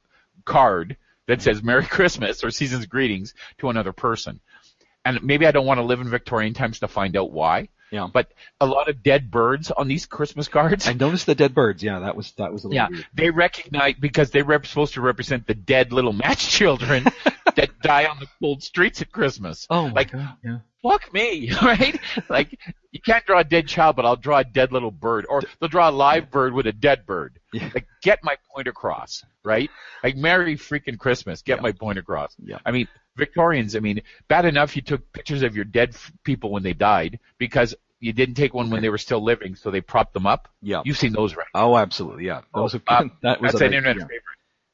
[0.46, 0.96] card
[1.28, 4.40] that says Merry Christmas or Season's Greetings to another person.
[5.04, 7.70] And maybe I don't want to live in Victorian times to find out why.
[7.92, 8.08] Yeah.
[8.12, 10.88] But a lot of dead birds on these Christmas cards.
[10.88, 11.84] I noticed the dead birds.
[11.84, 13.06] Yeah, that was that was a little Yeah, weird.
[13.14, 17.04] they recognize because they're supposed to represent the dead little match children
[17.56, 19.68] that die on the cold streets at Christmas.
[19.70, 20.60] Oh my like, god, yeah.
[20.82, 22.00] fuck me, right?
[22.30, 22.58] like,
[22.92, 25.70] you can't draw a dead child, but I'll draw a dead little bird, or they'll
[25.70, 27.40] draw a live bird with a dead bird.
[27.52, 27.70] Yeah.
[27.74, 29.70] Like, get my point across, right?
[30.04, 31.62] Like, Merry freaking Christmas, get Yeah.
[31.64, 32.34] my point across.
[32.42, 32.60] Yeah.
[32.66, 36.52] I mean, Victorians, I mean, bad enough you took pictures of your dead f- people
[36.52, 39.82] when they died because you didn't take one when they were still living, so they
[39.82, 40.48] propped them up.
[40.62, 40.82] Yeah.
[40.86, 41.46] You've seen those, right?
[41.54, 42.26] Oh, absolutely.
[42.26, 42.42] Yeah.
[42.56, 44.04] Those are, Uh, that was That's an internet yeah.
[44.04, 44.24] favorite,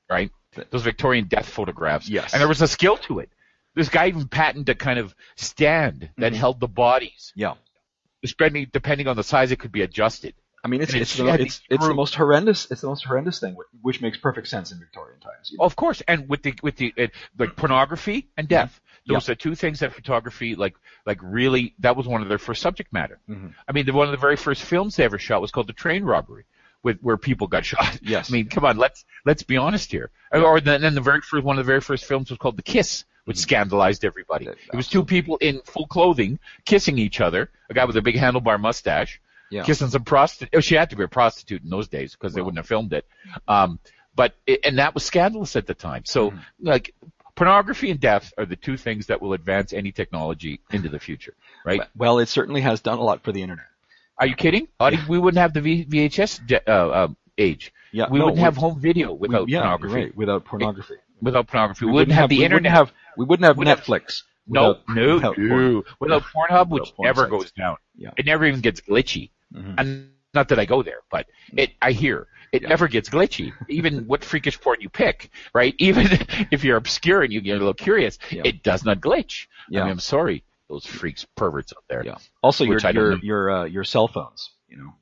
[0.09, 0.31] right?
[0.69, 2.07] Those Victorian death photographs.
[2.09, 2.33] Yes.
[2.33, 3.29] And there was a skill to it.
[3.75, 6.37] This guy even patented a kind of stand that Mhm.
[6.37, 7.31] held the bodies.
[7.35, 7.55] Yeah.
[8.23, 10.33] Depending, depending on the size, it could be adjusted.
[10.67, 12.69] I mean, it's it's it's- the, it's it's the most horrendous.
[12.69, 15.49] It's the most horrendous thing, which, which makes perfect sense in Victorian times.
[15.51, 15.63] you know?
[15.65, 17.07] Of course, and with the with the uh,
[17.39, 20.75] like pornography and death, those are two things that photography like
[21.05, 23.19] like really that was one of their first subject matter.
[23.29, 23.53] Mhm.
[23.67, 25.73] I mean, the, one of the very first films they ever shot was called The
[25.73, 26.43] Train Robbery,
[26.83, 27.99] with where people got shot.
[28.03, 28.29] Yes.
[28.29, 30.09] I mean, come on, let's let's be honest here.
[30.33, 32.63] Or then, then the very first one of the very first films was called The
[32.63, 34.45] Kiss, which scandalized everybody.
[34.47, 38.15] It was two people in full clothing kissing each other, a guy with a big
[38.15, 39.63] handlebar mustache, Yeah.
[39.63, 40.49] kissing some prostitute.
[40.55, 42.93] Oh, she had to be a prostitute in those days because they wouldn't have filmed
[42.93, 43.05] it.
[43.47, 43.79] Um,
[44.15, 46.03] but it, and that was scandalous at the time.
[46.05, 46.67] So Mm-hmm.
[46.67, 46.93] like
[47.35, 51.33] pornography and death are the two things that will advance any technology into the future,
[51.65, 51.81] right?
[51.95, 53.65] Well, it certainly has done a lot for the internet.
[54.19, 54.67] Are you kidding?
[55.07, 57.07] We wouldn't have the v- VHS de- uh, uh,
[57.37, 57.71] age.
[57.91, 58.07] Yeah.
[58.09, 59.95] we no, wouldn't have home video without we, yeah, pornography.
[59.95, 60.95] right, without pornography.
[61.21, 62.71] Without pornography, we, We wouldn't have, the internet.
[62.71, 64.23] Have, we wouldn't have Wouldn't have- Netflix.
[64.47, 65.49] no, without- no, without porn.
[65.73, 65.83] no.
[65.99, 67.29] Without Pornhub, which porn never sites.
[67.31, 67.77] goes down.
[67.95, 68.09] Yeah.
[68.17, 69.29] It never even gets glitchy.
[69.53, 69.75] Mhm.
[69.77, 73.51] And not that I go there, but it, I hear it never gets glitchy.
[73.69, 75.73] Even what freakish porn you pick, right?
[75.79, 76.07] Even
[76.51, 78.43] if you're obscure and you get a little curious, Yeah.
[78.45, 79.47] it does not glitch.
[79.69, 79.81] Yeah.
[79.81, 82.03] I mean, I'm sorry, those freaks, perverts out there.
[82.05, 82.17] Yeah.
[82.43, 84.51] Also, your Which I don't your your uh, your cell phones.
[84.67, 84.93] You know,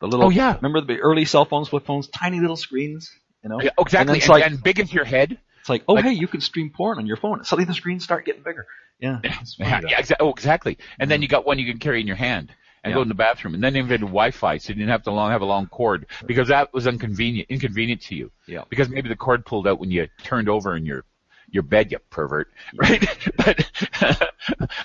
[0.00, 0.26] the little.
[0.26, 0.56] Oh, yeah.
[0.56, 3.10] Remember the early cell phones, flip phones, tiny little screens.
[3.42, 3.60] You know.
[3.60, 4.14] Yeah, exactly.
[4.14, 5.38] And And, like and big into your head.
[5.60, 7.44] it's like, oh like- hey, you can stream porn on your phone.
[7.44, 8.66] Suddenly the screens start getting bigger.
[9.00, 9.20] Yeah.
[9.58, 10.78] Yeah, yeah, exa- oh, exactly.
[10.98, 12.54] And then you got one you can carry in your hand
[12.84, 12.96] and Yeah.
[12.96, 13.54] go in the bathroom.
[13.54, 16.06] And then they invented Wi-Fi, so you didn't have to long have a long cord
[16.26, 18.30] because that was inconvenient, inconvenient to you.
[18.46, 18.64] Yeah.
[18.68, 21.04] Because maybe the cord pulled out when you turned over in your
[21.50, 23.06] your bed, you pervert, right?
[23.36, 23.70] but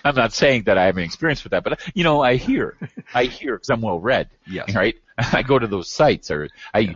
[0.03, 2.77] I'm not saying that I have an experience with that, but you know, I hear,
[3.13, 4.73] I hear because I'm well read, Yes.
[4.75, 4.95] right?
[5.17, 6.93] I go to those sites or I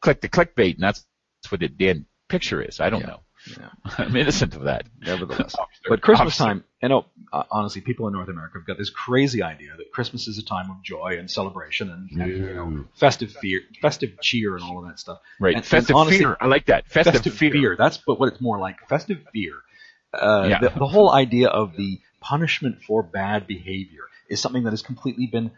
[0.00, 1.06] click the clickbait, and that's,
[1.42, 2.80] that's what the damn picture is.
[2.80, 3.06] I don't Yeah.
[3.08, 3.20] know.
[3.58, 3.68] Yeah.
[3.98, 4.84] I'm innocent of that.
[5.00, 5.56] Nevertheless.
[5.88, 9.42] But Christmas time, you know, uh, honestly, people in North America have got this crazy
[9.42, 13.32] idea that Christmas is a time of joy and celebration and, and, you know, festive
[13.32, 15.18] fear, festive cheer, and all of that stuff.
[15.40, 15.56] Right.
[15.56, 16.36] And- festive and honestly, fear.
[16.40, 16.86] I like that.
[16.86, 17.76] Festive, fear.
[17.76, 18.88] That's but what it's more like.
[18.88, 19.54] Festive fear.
[20.14, 20.58] Uh, Yeah.
[20.60, 25.26] the, the whole idea of the punishment for bad behavior is something that has completely
[25.26, 25.50] been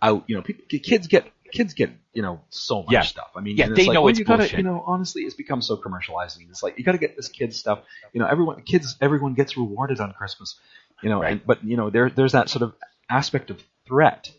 [0.00, 0.24] out.
[0.26, 3.02] You know, people, kids get kids get you know so much Yeah.
[3.02, 3.30] stuff.
[3.36, 4.58] I mean, Yeah, they like, know well, it's you gotta, bullshit.
[4.58, 6.40] You know, honestly, it's become so commercialized.
[6.48, 7.80] It's like you got to get this kids stuff.
[8.12, 10.58] You know, everyone kids everyone gets rewarded on Christmas.
[11.02, 11.32] You know, Right.
[11.32, 12.74] and, but you know there there's that sort of
[13.10, 14.30] aspect of threat.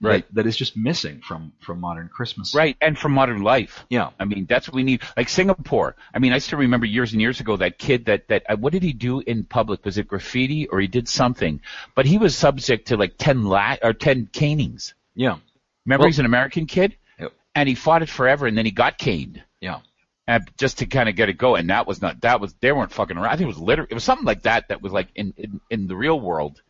[0.00, 0.34] that- Right.
[0.34, 2.56] that is just missing from from modern Christmas.
[2.56, 3.86] Right, and from modern life.
[3.88, 4.10] Yeah.
[4.18, 5.00] I mean, that's what we need.
[5.16, 5.94] Like Singapore.
[6.12, 8.72] I mean, I still remember years and years ago that kid that that uh, what
[8.72, 9.84] did he do in public?
[9.84, 11.60] Was it graffiti or he did something?
[11.94, 14.94] But he was subject to like ten la- or ten canings.
[15.14, 15.36] Yeah.
[15.86, 17.32] Remember, Well- he's an American kid, Yep.
[17.54, 19.42] and he fought it forever, and then he got caned.
[19.60, 19.80] Yeah.
[20.26, 22.70] And just to kind of get it going, and that was not that was they
[22.70, 23.26] weren't fucking around.
[23.32, 25.60] I think it was literally it was something like that that was like in in,
[25.68, 26.62] in the real world,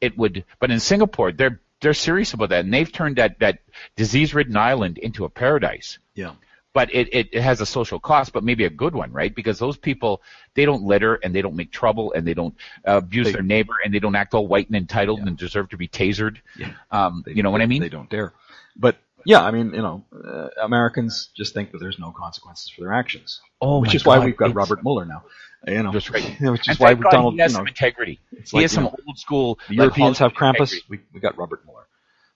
[0.00, 0.44] it would.
[0.60, 3.58] But in Singapore, they're they're serious about that, and they've turned that that
[3.96, 6.32] disease-ridden island into a paradise Yeah.
[6.72, 9.34] but it, it, it has a social cost, but maybe a good one, right?
[9.34, 10.22] Because those people,
[10.54, 12.54] they don't litter and they don't make trouble and they don't
[12.86, 15.26] uh, abuse They- their neighbor and they don't act all white and entitled Yeah.
[15.28, 16.36] and deserve to be tasered.
[16.56, 16.72] Yeah.
[16.92, 17.80] Um, They- you know what I mean?
[17.82, 18.34] They don't dare.
[18.76, 22.82] But yeah, I mean, you know, uh, Americans just think that there's no consequences for
[22.82, 25.22] their actions, oh, which is why we've got it's- Robert Mueller now.
[25.66, 26.40] You know, right.
[26.40, 28.18] which is why God Donald, he has you know, some integrity.
[28.30, 29.58] he like, has some know, old school.
[29.68, 30.72] the like, Europeans have Krampus.
[30.72, 30.84] integrity.
[30.88, 31.86] We we got Robert Mueller.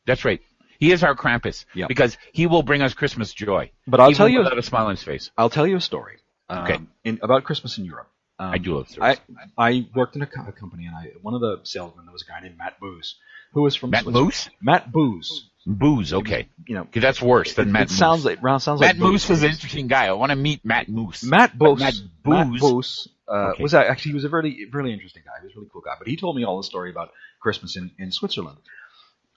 [0.06, 0.42] That's right.
[0.78, 1.64] He is our Krampus.
[1.74, 1.86] Yeah.
[1.86, 3.70] Because he will bring us Christmas joy.
[3.86, 5.30] But I'll tell you- without a smile on his face.
[5.38, 6.18] I'll tell you a story.
[6.50, 6.78] Um, Okay.
[7.04, 8.10] In, about Christmas in Europe.
[8.38, 9.38] Um, I do love I stories.
[9.56, 12.22] I worked in a, co- a company, and I one of the salesmen there was
[12.22, 13.16] a guy named Matt Booze,
[13.52, 14.04] who was from Matt.
[14.06, 14.50] Moose?
[14.60, 15.48] Matt Booze.
[15.66, 16.12] Booze.
[16.12, 16.48] Okay.
[16.66, 19.28] You know, that's worse than it, Matt it sounds like it sounds Matt like Moose
[19.28, 20.06] was an interesting guy.
[20.06, 21.22] I want to meet Matt Moose.
[21.24, 23.62] Matt Bose, Matt Booze- uh, Okay.
[23.62, 25.32] was actually he was a really really interesting guy.
[25.40, 25.94] He was a really cool guy.
[25.98, 28.58] But he told me all the story about Christmas in, in Switzerland.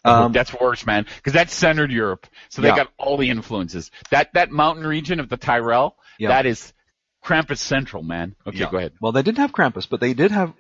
[0.04, 2.76] Um, that's worse, man, because that's centered Europe, so they Yeah.
[2.78, 3.92] got all the influences.
[4.12, 6.30] That that mountain region of the Tyrol, Yeah.
[6.30, 6.74] that is
[7.24, 8.36] Krampus Central, man.
[8.46, 8.72] Okay, yeah.
[8.72, 8.94] go ahead.
[9.02, 10.54] Well, they didn't have Krampus, but they did have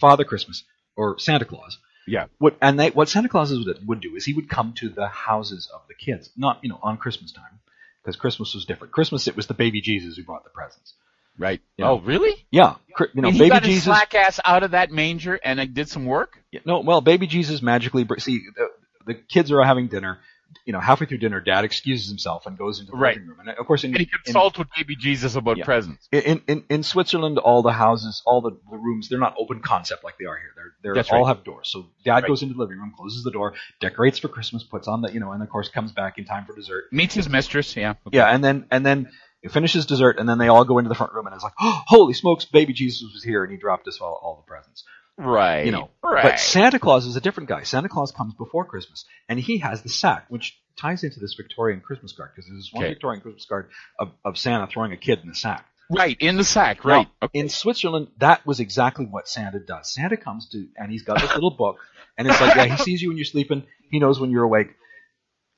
[0.00, 0.64] Father Christmas
[0.96, 1.78] or Santa Claus.
[2.10, 4.88] Yeah, What and they what Santa Claus would, would do is he would come to
[4.88, 7.60] the houses of the kids, not you know on Christmas time,
[8.02, 8.92] because Christmas was different.
[8.92, 10.94] Christmas it was the baby Jesus who brought the presents.
[11.38, 11.60] right.
[11.76, 11.90] Yeah.
[11.90, 12.44] Oh, really?
[12.50, 13.84] Yeah, you know and he baby got his Jesus.
[13.84, 16.42] slack ass out of that manger and it did some work.
[16.50, 18.04] Yeah, no, well, baby Jesus magically.
[18.18, 18.68] See, the,
[19.06, 20.18] the kids are having dinner.
[20.64, 23.14] You know, halfway through dinner, Dad excuses himself and goes into the Right.
[23.14, 23.38] living room.
[23.40, 25.64] And of course, in And he consults with baby Jesus about Yeah.
[25.64, 26.08] presents.
[26.12, 30.02] in, in in Switzerland, all the houses, all the, the rooms, they're not open concept
[30.04, 30.50] like they are here.
[30.56, 31.28] They're they're That's all right.
[31.36, 31.70] have doors.
[31.70, 32.26] So Dad Right.
[32.26, 35.20] goes into the living room, closes the door, decorates for Christmas, puts on the you
[35.20, 36.84] know, and of course comes back in time for dessert.
[36.92, 37.76] Meets his mistress.
[37.76, 37.90] Yeah.
[38.06, 38.16] Okay.
[38.18, 39.08] Yeah, and then and then
[39.42, 41.54] he finishes dessert, and then they all go into the front room, and it's like,
[41.60, 44.84] oh, holy smokes, baby Jesus was here, and he dropped us all, all the presents.
[45.20, 45.66] Right.
[45.66, 46.22] You know, Right.
[46.22, 47.62] but Santa Claus is a different guy.
[47.62, 51.80] Santa Claus comes before Christmas, and he has the sack, which ties into this Victorian
[51.80, 52.92] Christmas card because there's one Okay.
[52.94, 55.66] Victorian Christmas card of, of Santa throwing a kid in the sack.
[55.90, 56.84] right in the sack.
[56.84, 57.06] Right.
[57.20, 57.38] Now, Okay.
[57.40, 59.92] In Switzerland, that was exactly what Santa does.
[59.92, 61.78] Santa comes to, and he's got this little book,
[62.16, 64.68] and it's like, yeah, he sees you when you're sleeping, he knows when you're awake,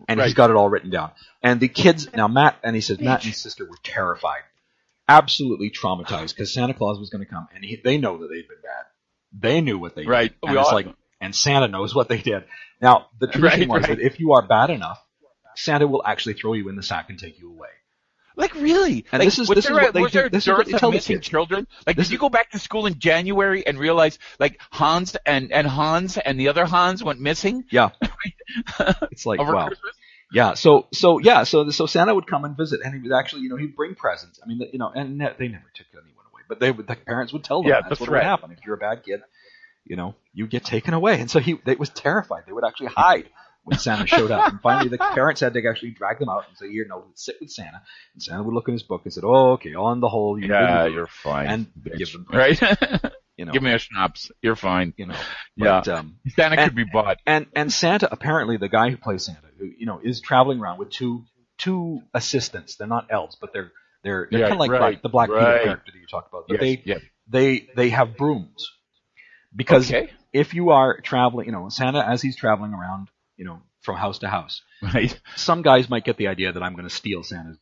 [0.09, 1.13] and he's got it all written down.
[1.43, 4.43] And the kids, now Matt, and he says Matt and his sister were terrified,
[5.09, 8.49] absolutely traumatized because Santa Claus was going to come, and he, they know that they've
[8.49, 8.87] been bad.
[9.39, 10.33] They knew what they Right.
[10.43, 10.89] did, We it's all- like,
[11.21, 12.45] and Santa knows what they did.
[12.81, 13.99] Now the tradition Right, was right.
[13.99, 14.99] that if you are bad enough,
[15.55, 17.69] Santa will actually throw you in the sack and take you away.
[18.35, 19.05] Like really?
[19.13, 20.67] And like, this is- was this is what they was do- there this is what
[20.67, 21.67] they of tell the missing children?
[21.87, 25.53] Like, This did you go back to school in January and realize like Hans and
[25.53, 27.91] and Hans and the other Hans went missing Yeah,
[29.11, 29.67] it's like wow.
[29.69, 29.93] Christmas?
[30.33, 33.43] Yeah, so so yeah, so so Santa would come and visit, and he would actually,
[33.43, 34.41] you know, he'd bring presents.
[34.43, 36.22] I mean, you know, and ne- they never took anyone away,
[36.53, 36.87] but they would.
[36.87, 39.03] The parents would tell them Yeah, that's, that's what would happen if you're a bad
[39.05, 39.23] kid.
[39.85, 42.43] You know, you get taken away, and so he they was terrified.
[42.47, 43.29] They would actually hide
[43.65, 46.57] when Santa showed up, and finally the parents had to actually drag them out and
[46.59, 47.81] say, "Here, no, sit with Santa."
[48.15, 50.51] And Santa would look in his book and said, "Oh, okay, on the whole, you're
[50.55, 51.47] Yeah, good." you're fine.
[51.49, 51.99] And bitch.
[51.99, 52.61] give them right.
[53.37, 54.31] you know, Give me a schnapps.
[54.43, 54.95] You're fine.
[54.97, 55.17] you know,
[55.57, 55.79] Yeah.
[55.79, 57.19] um, Santa And- could be bought.
[57.27, 60.79] and and Santa apparently the guy who plays Santa, who you know, is traveling around
[60.79, 61.25] with two
[61.59, 62.77] two assistants.
[62.77, 63.73] They're not elves, but they're
[64.05, 66.29] they're they're Yeah, kind of like right, Black, the Black Peter character that you talked
[66.33, 66.47] about.
[66.49, 66.85] But Yes, they
[67.29, 68.69] they they have brooms
[69.55, 70.11] because Okay.
[70.33, 74.19] if you are traveling, you know, Santa as he's traveling around, you know, from house
[74.21, 75.19] to house, Right.
[75.37, 77.59] some guys might get the idea that I'm going to steal Santa's.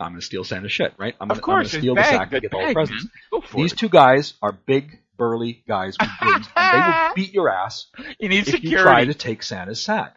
[0.00, 1.14] I'm going to steal Santa's shit, right?
[1.20, 3.04] I'm Of gonna, course, I'm going to steal the sack and get all the presents.
[3.04, 3.12] man.
[3.30, 3.78] Go for These it.
[3.78, 7.86] two guys are big, burly guys with brooms, and they will beat your ass
[8.18, 10.16] if you try to take Santa's sack.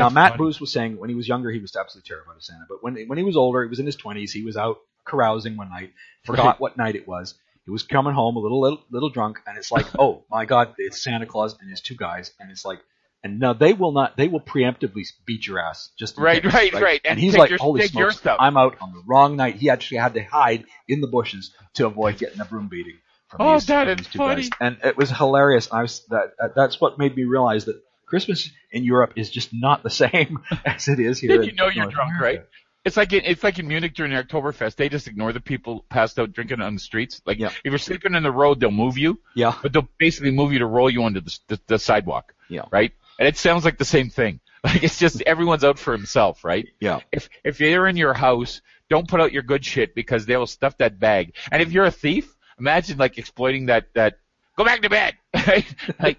[0.00, 0.44] Now Matt funny.
[0.60, 3.18] Was saying when he was younger he was absolutely terrified of Santa, but when when
[3.18, 5.92] he was older, he was in his twenties, he was out carousing one night,
[6.24, 6.60] forgot Right.
[6.60, 7.34] what night it was.
[7.64, 10.74] He was coming home a little little, little drunk, and it's like, oh my God,
[10.78, 12.80] it's Santa Claus and his two guys, and it's like,
[13.22, 16.72] and no, they will not, they will preemptively beat your ass just Right, case, right,
[16.72, 18.38] right, And, and he's like, your- holy smokes, stuff.
[18.40, 19.54] I'm out on the wrong night.
[19.56, 22.98] He actually had to hide in the bushes to avoid getting a broom beating.
[23.28, 24.42] From Oh, these, that from is funny.
[24.42, 24.50] guys.
[24.60, 25.68] and it was hilarious.
[25.72, 27.80] I was that that's what made me realize that
[28.12, 31.40] Christmas in Europe is just not the same as it is here.
[31.42, 32.40] You know you're North drunk, America.
[32.40, 32.46] right?
[32.84, 34.76] It's like in, it's like in Munich during the Oktoberfest.
[34.76, 37.22] They just ignore the people passed out drinking on the streets.
[37.24, 37.48] Like Yeah.
[37.64, 40.58] if you're sleeping in the road, they'll move you, Yeah, but they'll basically move you
[40.58, 42.34] to roll you onto the, the, the sidewalk.
[42.50, 42.64] Yeah.
[42.70, 42.92] Right.
[43.18, 44.40] And it sounds like the same thing.
[44.64, 46.68] Like it's just everyone's out for himself, right?
[46.80, 50.36] yeah, If if you're in your house, don't put out your good shit because they
[50.36, 51.34] will stuff that bag.
[51.50, 54.18] And if you're a thief, imagine like exploiting that that
[54.56, 55.14] go back to bed.
[55.48, 55.66] Right?
[55.98, 56.18] Like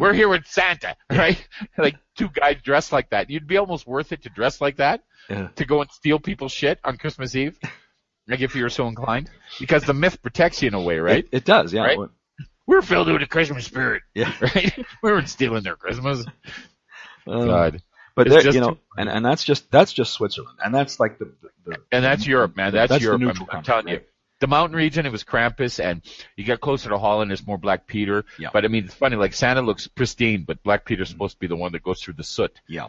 [0.00, 1.40] we're here with Santa, right?
[1.78, 3.30] Like two guys dressed like that.
[3.30, 5.48] You'd be almost worth it to dress like that Yeah.
[5.56, 7.58] to go and steal people's shit on Christmas Eve.
[8.28, 11.24] Like if you're so inclined, because the myth protects you in a way, right?
[11.24, 11.72] It, it does.
[11.72, 11.98] Yeah, Right?
[12.66, 14.32] We're filled with the Christmas spirit, yeah.
[14.40, 14.72] right?
[15.02, 16.24] we weren't stealing their Christmas.
[17.26, 17.82] Um, God.
[18.14, 21.18] but there- just you know, and and that's just that's just Switzerland, and that's like
[21.18, 22.72] the the, the And that's Europe, man.
[22.72, 23.20] That's, That's Europe.
[23.22, 24.00] I'm, neutral I'm country, telling you.
[24.40, 24.46] Right?
[24.46, 26.02] The mountain region, it was Krampus, and
[26.36, 28.24] you get closer to Holland, it's more Black Peter.
[28.38, 28.48] Yeah.
[28.52, 29.16] But I mean, it's funny.
[29.16, 32.14] Like Santa looks pristine, but Black Peter's supposed to be the one that goes through
[32.14, 32.52] the soot.
[32.68, 32.88] yeah.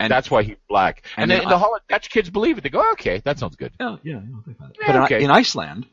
[0.00, 1.02] And that's why he's black.
[1.18, 2.62] And, and then then the I- Holland Dutch kids believe it.
[2.62, 4.76] They go, "Oh, okay, that sounds good, Yeah, yeah, yeah, they've had it.
[4.80, 5.24] Yeah, but in- okay.
[5.24, 5.86] in, Iceland,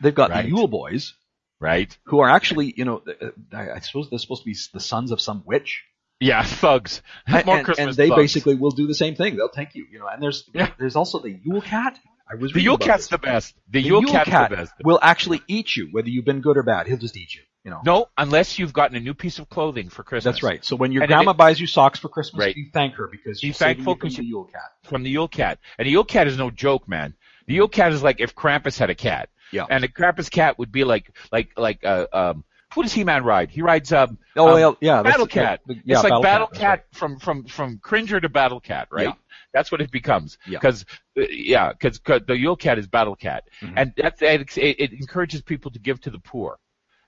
[0.00, 0.42] they've got Right.
[0.44, 1.12] the Yule Boys,
[1.60, 1.94] right?
[2.04, 5.10] who are actually, you know, uh, I I suppose they're supposed to be the sons
[5.10, 5.84] of some witch,
[6.20, 7.02] Yeah, thugs.
[7.28, 8.22] more and- Christmas and they thugs.
[8.22, 9.36] basically will do the same thing.
[9.36, 10.06] They'll take you, you know.
[10.08, 10.70] And there's Yeah.
[10.78, 11.98] there's also the Yule Cat.
[12.30, 13.54] I was the Yule Cat's the best.
[13.70, 14.72] The, The Yule, Yule Cat's Cat the best.
[14.82, 16.86] will actually eat you, whether you've been good or bad.
[16.86, 17.42] He'll just eat you.
[17.64, 17.80] You know.
[17.84, 20.34] No, unless you've gotten a new piece of clothing for Christmas.
[20.36, 20.64] That's right.
[20.64, 22.56] So when your And it- grandma buys you socks for Christmas, Right.
[22.56, 24.60] you thank her because saving thankful from the Yule Cat.
[24.84, 27.14] From the Yule Cat, and the Yule Cat is no joke, man.
[27.46, 29.30] The Yule Cat is like if Krampus had a cat.
[29.52, 29.66] Yeah.
[29.68, 32.44] And the Krampus cat would be like like like uh, um
[32.76, 33.50] who does He Man ride?
[33.50, 35.60] He rides um Oh, um, well, yeah, Battle Cat.
[35.68, 36.84] uh, yeah, it's like Battle Battle, Cat, Cat, right.
[36.92, 39.06] from from from Cringer to Battle Cat, right?
[39.08, 39.12] Yeah.
[39.54, 40.36] That's what it becomes.
[40.46, 40.58] Yeah.
[40.58, 40.84] Because
[41.18, 43.72] uh, yeah, because the Yule Cat is Battle Cat, Mhm.
[43.76, 46.58] and that's it, it, encourages people to give to the poor.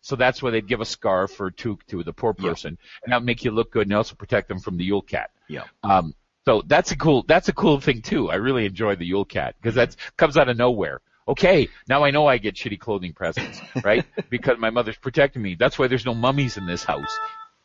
[0.01, 2.49] So that's why they'd give a scarf or two to the poor Yeah.
[2.49, 5.03] person, and that would make you look good and also protect them from the Yule
[5.03, 5.31] Cat.
[5.49, 5.65] Yeah.
[5.85, 6.15] Um,
[6.47, 8.31] so that's a cool, that's a cool thing too.
[8.31, 11.03] I really enjoy the Yule Cat because that's comes out of nowhere.
[11.29, 14.05] Okay, now I know I get shitty clothing presents, right?
[14.31, 15.57] because my mother's protecting me.
[15.59, 17.17] That's why there's no mummies in this house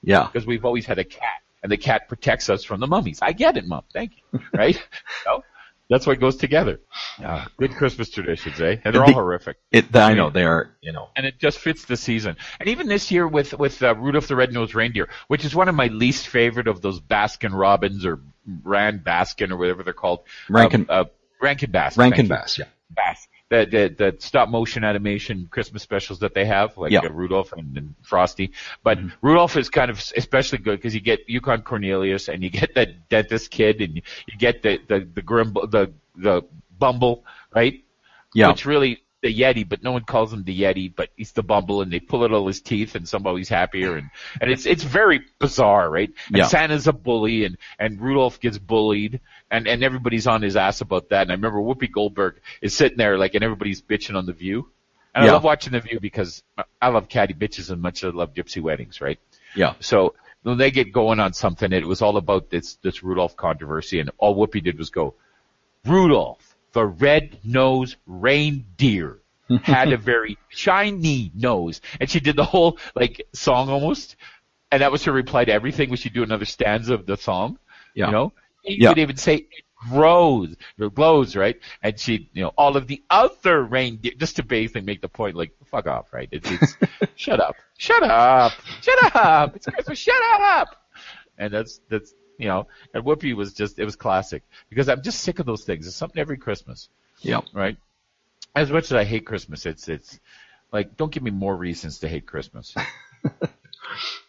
[0.01, 0.25] Yeah.
[0.31, 3.19] because we've always had a cat, and the cat protects us from the mummies.
[3.21, 3.83] I get it, mom.
[3.93, 4.39] Thank you.
[4.53, 4.75] Right?
[5.25, 5.43] no,
[5.89, 6.81] that's what goes together.
[7.23, 8.77] Uh, good Christmas traditions, eh?
[8.83, 10.75] And they're all The- horrific It, I know they are.
[10.81, 11.07] You know.
[11.15, 12.35] and it just fits the season.
[12.59, 15.75] And even this year with with uh, Rudolph the Red-Nosed Reindeer, which is one of
[15.75, 18.19] my least favorite of those Baskin Robbins or
[18.63, 20.21] Rand Baskin or whatever they're called.
[20.49, 21.03] Rankin- uh, uh,
[21.41, 21.97] Rankin Bass.
[21.97, 22.27] Rankin.
[22.27, 22.57] Bass.
[22.57, 22.65] Yeah.
[22.89, 23.27] Bass.
[23.53, 27.05] The, the the stop motion animation Christmas specials that they have, like Yeah.
[27.05, 28.47] uh, Rudolph and, and Frosty.
[28.83, 29.27] But Mm-hmm.
[29.27, 32.89] Rudolph is kind of especially good because you get Yukon Cornelius and you get that
[33.09, 35.83] dentist kid and you, you get the the the Grimble, the
[36.15, 36.41] the
[36.79, 37.23] Bumble,
[37.55, 37.75] right?
[38.33, 38.49] Yeah.
[38.49, 41.81] Which really the Yeti, but no one calls him the Yeti, but he's the Bumble,
[41.81, 44.09] and they pull out all his teeth, and somehow he's happier, and
[44.39, 46.11] and it's it's very bizarre, right?
[46.27, 46.47] And Yeah.
[46.47, 51.09] Santa's a bully, and and Rudolph gets bullied, and and everybody's on his ass about
[51.09, 51.23] that.
[51.23, 54.69] And I remember Whoopi Goldberg is sitting there like, and everybody's bitching on the View,
[55.15, 55.31] and Yeah.
[55.31, 56.43] I love watching the View because
[56.81, 59.17] I love catty bitches as much as I love gypsy weddings, right?
[59.55, 59.73] Yeah.
[59.79, 63.99] So when they get going on something, it was all about this this Rudolph controversy,
[64.01, 65.15] and all Whoopi did was go,
[65.85, 69.19] Rudolph, the red-nosed reindeer,
[69.63, 74.15] had a very shiny nose, and she did the whole like song almost,
[74.71, 75.89] and that was her reply to everything.
[75.89, 77.57] Was she'd do another stanza of the song?
[77.95, 78.07] Yeah.
[78.07, 78.33] You know,
[78.63, 78.89] you Yeah.
[78.89, 79.47] could even say it
[79.89, 81.59] grows it glows, right?
[81.83, 85.35] And she, you know, all of the other reindeer, just to basically make the point,
[85.35, 86.29] like fuck off, right?
[86.31, 86.77] It's, it's
[87.15, 89.55] shut up, shut up, shut up.
[89.55, 90.69] It's Christmas, shut up.
[91.37, 95.21] And that's that's you know, and Whoopi was just it was classic because I'm just
[95.21, 95.87] sick of those things.
[95.87, 96.89] It's something every Christmas,
[97.21, 97.41] Yeah.
[97.53, 97.77] right?
[98.55, 100.19] As much as I hate Christmas, it's it's
[100.71, 102.73] like don't give me more reasons to hate Christmas.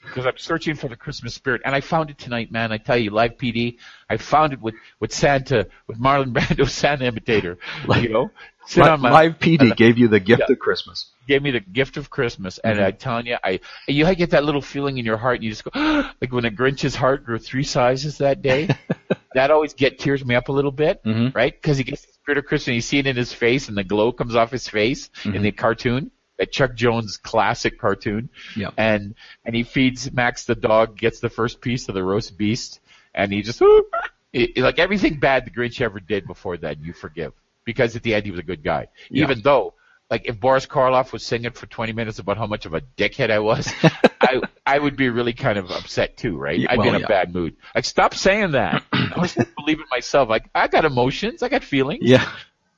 [0.03, 2.71] Because I'm searching for the Christmas spirit, and I found it tonight, man.
[2.71, 3.79] I tell you, live PD,
[4.11, 7.57] I found it with with Santa, with Marlon Brando, Santa imitator.
[7.97, 8.31] you know,
[8.67, 10.53] sit on my Live PD gave you the gift Yeah.
[10.53, 11.11] of Christmas.
[11.27, 12.85] gave me the gift of Christmas, and Mm-hmm.
[12.87, 15.65] I'm telling you, I you get that little feeling in your heart, and you just
[15.65, 15.71] go
[16.21, 18.69] like when a Grinch's heart grew three sizes that day.
[19.35, 21.35] that always get tears me up a little bit, Mhm.
[21.35, 21.53] right?
[21.53, 23.77] Because he gets the spirit of Christmas, and you see it in his face, and
[23.77, 25.35] the glow comes off his face Mm-hmm.
[25.37, 28.29] in the cartoon, that Chuck Jones classic cartoon.
[28.57, 28.71] Yeah.
[28.77, 32.81] And and he feeds Max the dog, gets the first piece of the roast beast.
[33.15, 33.63] and he just
[34.33, 37.33] it- like everything bad the Grinch ever did before that, you forgive
[37.65, 39.25] because at the end he was a good guy, Yeah.
[39.25, 39.75] even though.
[40.11, 43.31] Like if Boris Karloff was singing for 20 minutes about how much of a dickhead
[43.31, 43.73] I was,
[44.21, 46.59] I I would be really kind of upset too, right?
[46.59, 47.07] Yeah, I'd be in a yeah.
[47.09, 47.57] bad mood.
[47.75, 48.85] Like stop saying that.
[48.93, 50.29] I was believe myself.
[50.29, 52.03] Like I got emotions, I got feelings.
[52.05, 52.31] Yeah.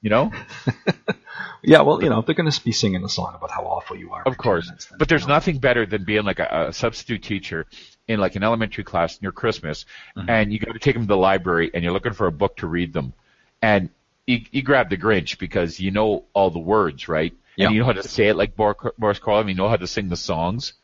[0.03, 0.33] You know,
[1.63, 4.13] Yeah, well, you know, they're going to be singing a song about how awful you
[4.13, 4.23] are.
[4.25, 4.71] of course.
[4.97, 7.67] But there's nothing better than being like a, a substitute teacher
[8.07, 9.85] in like an elementary class near Christmas,
[10.17, 10.31] Mm-hmm.
[10.31, 12.57] and you go to take them to the library, and you're looking for a book
[12.59, 13.15] to read them,
[13.61, 13.91] and
[14.27, 17.35] you, you grab the Grinch because you know all the words, right?
[17.57, 17.67] Yeah.
[17.67, 19.49] And you know how to say it like Bor- Boris Karloff.
[19.49, 20.75] You know how to sing the songs,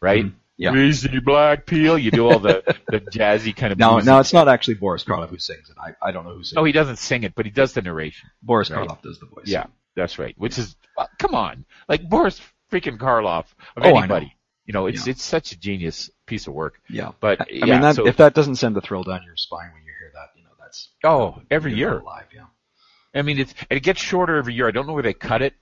[0.00, 0.24] right?
[0.24, 0.36] Mm-hmm.
[0.56, 0.70] Yeah.
[0.70, 1.98] Greasy black peel.
[1.98, 3.78] You do all the, the jazzy kind of.
[3.78, 5.76] No, bluesy- no, it's not actually Boris Karloff who sings it.
[5.78, 6.58] I, I don't know who sings it.
[6.58, 8.30] Oh, he doesn't sing it, but he does the narration.
[8.42, 8.88] Boris Right.
[8.88, 9.46] Karloff does the voice.
[9.46, 9.66] Yeah,
[9.96, 10.34] that's right.
[10.38, 12.40] Which is, well, come on, like Boris
[12.70, 14.20] freaking Karloff of Oh, I know.
[14.66, 15.10] You know, it's Yeah.
[15.10, 16.80] it's such a genius piece of work.
[16.88, 17.10] Yeah.
[17.20, 19.70] But I yeah, mean, that, so, if that doesn't send a thrill down your spine
[19.74, 21.94] when you hear that, you know, that's oh, every year.
[21.94, 22.26] not alive.
[22.34, 22.44] Yeah.
[23.14, 24.68] I mean, it's it gets shorter every year.
[24.68, 25.54] I don't know where they cut it.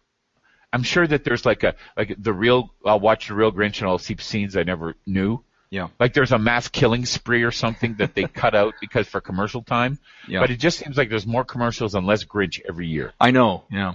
[0.72, 2.70] I'm sure that there's like a like the real.
[2.84, 5.42] I'll watch the real Grinch and I'll see scenes I never knew.
[5.70, 5.88] Yeah.
[5.98, 9.62] Like there's a mass killing spree or something that they cut out because for commercial
[9.62, 9.98] time.
[10.28, 10.40] Yeah.
[10.40, 13.12] But it just seems like there's more commercials and less Grinch every year.
[13.20, 13.64] I know.
[13.70, 13.94] Yeah.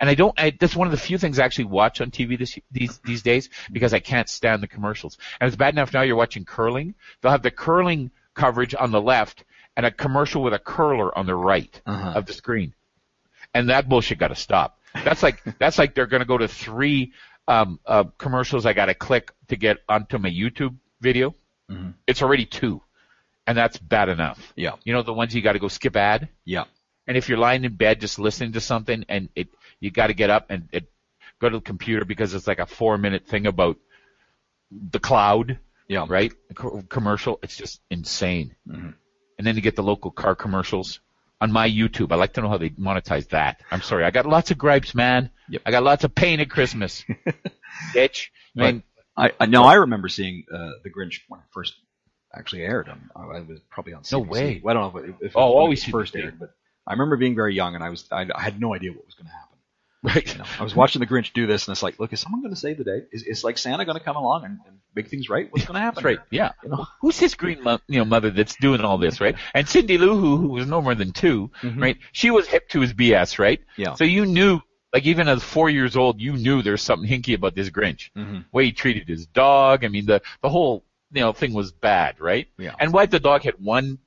[0.00, 0.38] And I don't.
[0.38, 3.22] I, that's one of the few things I actually watch on TV this, these these
[3.22, 5.16] days because I can't stand the commercials.
[5.40, 6.02] And it's bad enough now.
[6.02, 6.94] You're watching curling.
[7.20, 9.44] They'll have the curling coverage on the left
[9.76, 12.12] and a commercial with a curler on the right Uh-huh.
[12.16, 12.74] of the screen.
[13.54, 14.78] And that bullshit got to stop.
[15.04, 17.12] That's like that's like they're going to go to three
[17.48, 18.66] um, uh, commercials.
[18.66, 21.34] I got to click to get onto my YouTube video.
[21.70, 21.94] Mhm.
[22.06, 22.82] It's already two,
[23.46, 24.52] and that's bad enough.
[24.56, 24.72] Yeah.
[24.84, 26.28] You know the ones you got to go skip ad.
[26.44, 26.64] Yeah.
[27.06, 29.48] And if you're lying in bed just listening to something and it,
[29.78, 30.90] you got to get up and it,
[31.38, 33.76] go to the computer because it's like a four minute thing about
[34.70, 36.06] the cloud, Yeah.
[36.08, 36.32] right?
[36.54, 37.38] Co- commercial.
[37.42, 38.54] It's just insane.
[38.66, 38.94] Mhm.
[39.38, 41.00] And then you get the local car commercials
[41.44, 42.10] on my YouTube.
[42.10, 43.60] I like to know how they monetize that.
[43.70, 44.04] I'm sorry.
[44.04, 45.30] I got lots of gripes, man.
[45.50, 45.62] Yep.
[45.66, 47.04] I got lots of pain at Christmas.
[47.94, 48.28] Bitch.
[48.58, 48.82] I mean,
[49.16, 51.74] I, I no, I remember seeing uh, the Grinch when it first
[52.34, 52.88] actually aired.
[52.88, 54.12] Um, I was probably on CBC.
[54.12, 54.60] No way.
[54.64, 56.50] Well, I don't know if, it- if it Oh, was always first aired, but
[56.86, 59.14] I remember being very young and I was I, I had no idea what was
[59.14, 59.53] going to happen.
[60.04, 60.32] Right.
[60.32, 62.40] You know, I was watching the Grinch do this and it's like, look, is someone
[62.42, 63.02] going to save the day?
[63.12, 65.48] Is, is like Santa going to come along and, and make things right?
[65.50, 66.02] What's going to happen?
[66.02, 66.18] That's right.
[66.30, 66.52] Yeah.
[66.62, 66.86] You know?
[67.00, 69.34] Who's his green mo- you know mother that's doing all this, right?
[69.54, 71.80] And Cindy Lou, who, who was no more than 2 Mhm.
[71.82, 71.98] right?
[72.12, 73.60] She was hip to his BS, right?
[73.76, 73.94] Yeah.
[73.94, 74.60] So you knew,
[74.92, 78.10] like even as four years old, you knew there's something hinky about this Grinch.
[78.16, 78.44] Mhm.
[78.52, 79.84] Way he treated his dog.
[79.84, 82.46] I mean, the the whole you know thing was bad, right?
[82.58, 82.74] Yeah.
[82.78, 83.98] And why the dog had one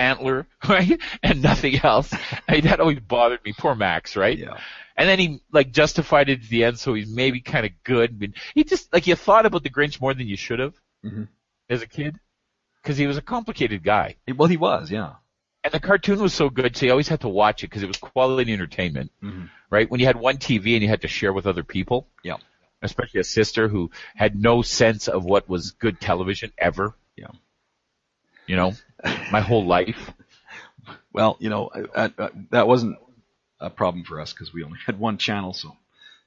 [0.00, 2.12] antler, right, and nothing else.
[2.48, 3.52] I mean, that always bothered me.
[3.56, 4.36] Poor Max, right?
[4.38, 4.58] Yeah.
[4.96, 8.18] And then he like justified it at the end, so he's maybe kind of good.
[8.18, 10.74] But he just like you thought about the Grinch more than you should have
[11.04, 11.28] Mhm.
[11.68, 12.18] as a kid,
[12.82, 14.16] because he was a complicated guy.
[14.36, 14.90] Well, he was.
[14.90, 15.14] Yeah.
[15.64, 17.86] And the cartoon was so good, so you always had to watch it because it
[17.88, 19.50] was quality entertainment, Mhm.
[19.70, 19.90] right?
[19.90, 22.36] When you had one TV and you had to share with other people, Yeah.
[22.82, 26.94] especially a sister who had no sense of what was good television ever.
[27.16, 27.28] Yeah.
[28.50, 28.72] You know,
[29.30, 30.12] my whole life.
[31.12, 32.96] Well, you know, uh, uh, that wasn't
[33.58, 35.76] a problem for us because we only had one channel, so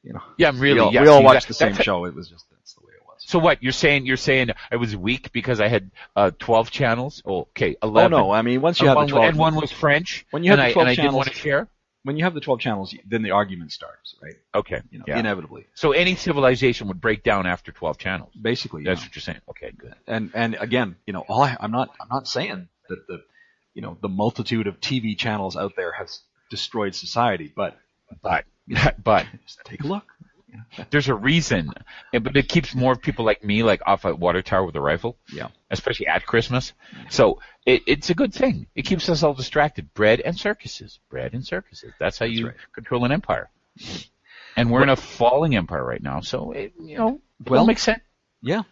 [0.04, 0.22] you know.
[0.38, 0.74] Yeah, I'm really.
[0.74, 2.04] we all, we all watched the same show.
[2.04, 3.24] It was just that's the way it was.
[3.26, 4.06] So what you're saying?
[4.06, 7.24] You're saying I was weak because I had uh, 12 channels.
[7.26, 7.82] Oh, okay, 11.
[7.82, 8.12] Oh 11.
[8.12, 10.26] no, I mean once you and, have one, twelve and one was French.
[10.32, 11.70] When you have and the I, 12 and I didn't want to share.
[12.04, 14.36] When you have the twelve channels, then the argument starts, right?
[14.54, 14.82] Okay.
[14.92, 15.20] You know, yeah.
[15.20, 15.66] inevitably.
[15.74, 18.34] So any civilization would break down after 12 channels.
[18.40, 19.08] Basically, That's yeah.
[19.08, 19.42] what you're saying.
[19.50, 19.96] Okay, good.
[20.08, 23.22] and and again, you know, all I, I'm not I'm not saying that the
[23.74, 27.78] you know the multitude of TV channels out there has destroyed society, but
[28.22, 28.46] But
[29.04, 30.06] but just take a look.
[30.90, 31.72] There's a reason,
[32.12, 35.18] but it keeps more people like me like off a water tower with a rifle.
[35.32, 35.48] Yeah.
[35.72, 36.74] Especially at Christmas.
[37.10, 38.68] So it, it's a good thing.
[38.76, 39.94] It keeps us all distracted.
[39.94, 41.00] Bread and circuses.
[41.10, 41.94] Bread and circuses.
[42.00, 42.56] That's how you right.
[42.74, 43.50] control an empire.
[44.56, 47.82] And we're in a falling empire right now, so it, you know, it Well- makes
[47.84, 48.02] sense.
[48.42, 48.64] Yeah,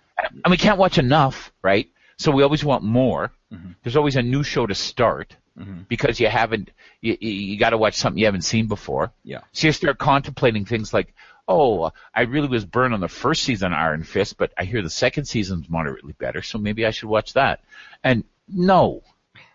[0.43, 1.87] And we can't watch enough, right?
[2.17, 3.31] So we always want more.
[3.51, 3.75] Mhm.
[3.81, 5.87] There's always a new show to start Mhm.
[5.87, 6.69] because you haven't,
[7.01, 9.11] you, you got to watch something you haven't seen before.
[9.23, 11.15] yeah, So you start contemplating things like,
[11.47, 14.81] oh, I really was burned on the first season of Iron Fist, but I hear
[14.81, 17.61] the second season's moderately better, so maybe I should watch that.
[18.03, 19.03] And no,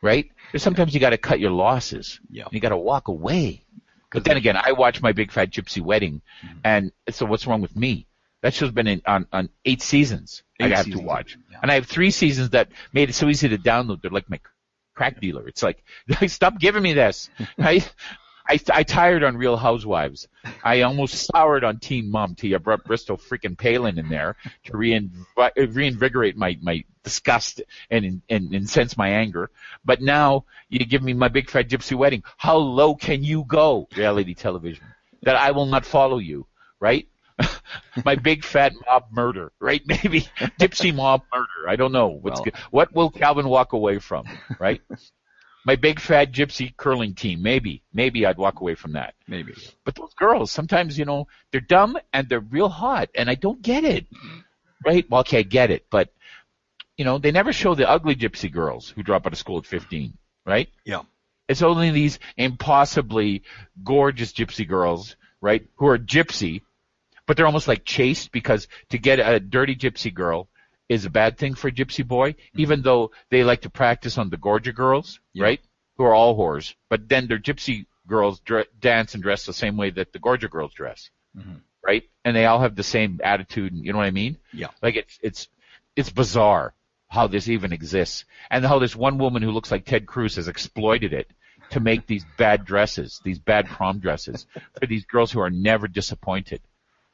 [0.03, 0.31] right?
[0.53, 2.21] There's sometimes you got to cut your losses.
[2.31, 2.45] Yeah.
[2.51, 3.63] You got to walk away.
[4.13, 6.59] But then again, I watched my Big Fat Gypsy Wedding, Mm-hmm.
[6.65, 8.07] and so what's wrong with me?
[8.43, 10.43] That show's been in, on on eight seasons.
[10.61, 11.59] Eight I have seasons, to watch, yeah.
[11.63, 14.01] and I have three seasons that made it so easy to download.
[14.03, 14.41] They're like my
[14.95, 15.47] crack dealer.
[15.49, 15.83] It's like,
[16.29, 17.29] stop giving me this,
[17.59, 17.91] right?
[18.49, 20.29] I, I tired on Real Housewives.
[20.63, 24.73] I almost soured on Teen Mom till you brought Bristol freaking Palin in there to
[24.73, 29.51] reinvi- reinvigorate my, my disgust and, and incense my anger.
[29.85, 32.23] But now you give me my big fat gypsy wedding.
[32.37, 34.85] How low can you go, reality television?
[35.23, 36.47] That I will not follow you,
[36.81, 37.09] right?
[38.05, 39.83] my big fat mob murder, right?
[39.87, 40.29] Maybe
[40.59, 41.69] gypsy mob murder.
[41.69, 42.09] I don't know.
[42.09, 42.55] What's Well- good.
[42.71, 44.27] What will Calvin walk away from,
[44.59, 44.81] right?
[45.67, 47.43] My big fat gypsy curling team.
[47.43, 49.15] Maybe, maybe I'd walk away from that.
[49.27, 49.53] Maybe.
[49.85, 53.61] But those girls, sometimes, you know, they're dumb and they're real hot, and I don't
[53.61, 54.07] get it.
[54.85, 55.05] Right?
[55.11, 56.11] Well, okay, I get it, but,
[56.97, 59.67] you know, they never show the ugly gypsy girls who drop out of school at
[59.67, 60.69] 15, right?
[60.85, 61.03] Yeah.
[61.49, 63.43] It's only these impossibly
[63.83, 66.63] gorgeous gypsy girls, right, who are gypsy,
[67.27, 70.49] but they're almost like chaste because to get a dirty gypsy girl
[70.89, 74.31] is a bad thing for a gypsy boy, even though they like to practice on
[74.31, 75.61] the Gorgia girls, right,
[75.97, 79.77] who are all whores, but then their gypsy girls dre- dance and dress the same
[79.77, 81.61] way that the Gorgia girls dress, Mhm.
[81.83, 84.37] right, and they all have the same attitude, and you know what I mean?
[84.53, 84.69] Yeah.
[84.83, 85.49] Like it's it's
[85.97, 86.75] it's bizarre
[87.09, 90.49] how this even exists, and how this one woman who looks like Ted Cruz has
[90.49, 91.29] exploited it
[91.71, 94.47] to make these bad dresses, these bad prom dresses
[94.79, 96.61] for these girls who are never disappointed.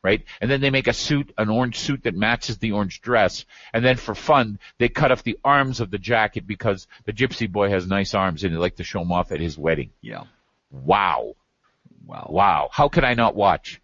[0.02, 0.24] Right?
[0.40, 3.44] And then they make a suit, an orange suit that matches the orange dress.
[3.72, 7.50] And then for fun, they cut off the arms of the jacket because the gypsy
[7.50, 9.90] boy has nice arms and they like to show them off at his wedding.
[10.00, 10.24] Yeah.
[10.72, 11.36] Wow.
[12.04, 12.26] Wow.
[12.30, 12.68] Wow.
[12.72, 13.80] How can I not watch?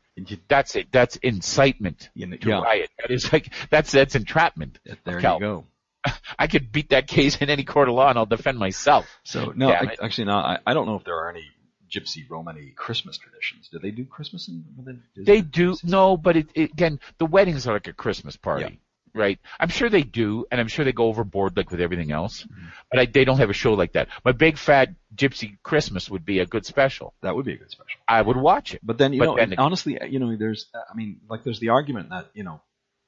[0.49, 0.89] That's it.
[0.91, 2.63] That's incitement You know, to yeah.
[2.63, 2.91] riot.
[2.99, 4.81] That is like, that's, that's entrapment.
[5.05, 5.65] There you go.
[6.39, 9.07] I could beat that case in any court of law and I'll defend myself.
[9.23, 10.35] So no, I, actually, no.
[10.35, 11.45] I, I don't know if there are any
[11.91, 13.69] gypsy Romany Christmas traditions.
[13.71, 14.65] Do they do Christmas in?
[14.77, 18.81] within They do no, but it, it, again, the weddings are like a Christmas party,
[19.15, 19.39] right?
[19.59, 22.43] I'm sure they do, and I'm sure they go overboard like with everything else.
[22.45, 22.67] Mm-hmm.
[22.91, 24.09] But I, they don't have a show like that.
[24.25, 27.15] My big fat gypsy Christmas would be a good special.
[27.23, 28.01] That would be a good special.
[28.07, 28.81] I would watch it.
[28.83, 31.61] But then you But know, then- honestly, you know, there's, uh, I mean, like, there's
[31.61, 32.61] the argument that you know,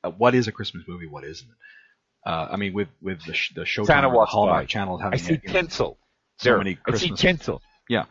[0.03, 1.57] uh, what is a Christmas movie, what isn't it?
[2.29, 4.67] Uh, I mean, with with the sh- the Showtime Santa the Hallmark by.
[4.67, 5.99] channel I having see you know, tinsel.
[6.39, 6.59] so There.
[6.59, 7.63] many I see tinsel.
[7.89, 8.05] Yeah,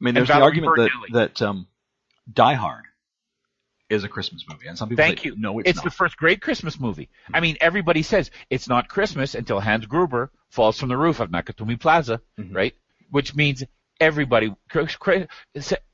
[0.00, 1.66] I mean, there's the argument that that um,
[2.32, 2.84] Die Hard
[3.88, 5.36] is a Christmas movie, and some people Thank say, you.
[5.38, 5.84] No, it's, It's not.
[5.84, 7.08] the first great Christmas movie.
[7.32, 11.30] I mean, everybody says it's not Christmas until Hans Gruber falls from the roof of
[11.30, 12.54] Nakatomi Plaza, Mhm.
[12.54, 12.74] right?
[13.10, 13.64] Which means
[14.00, 14.54] everybody.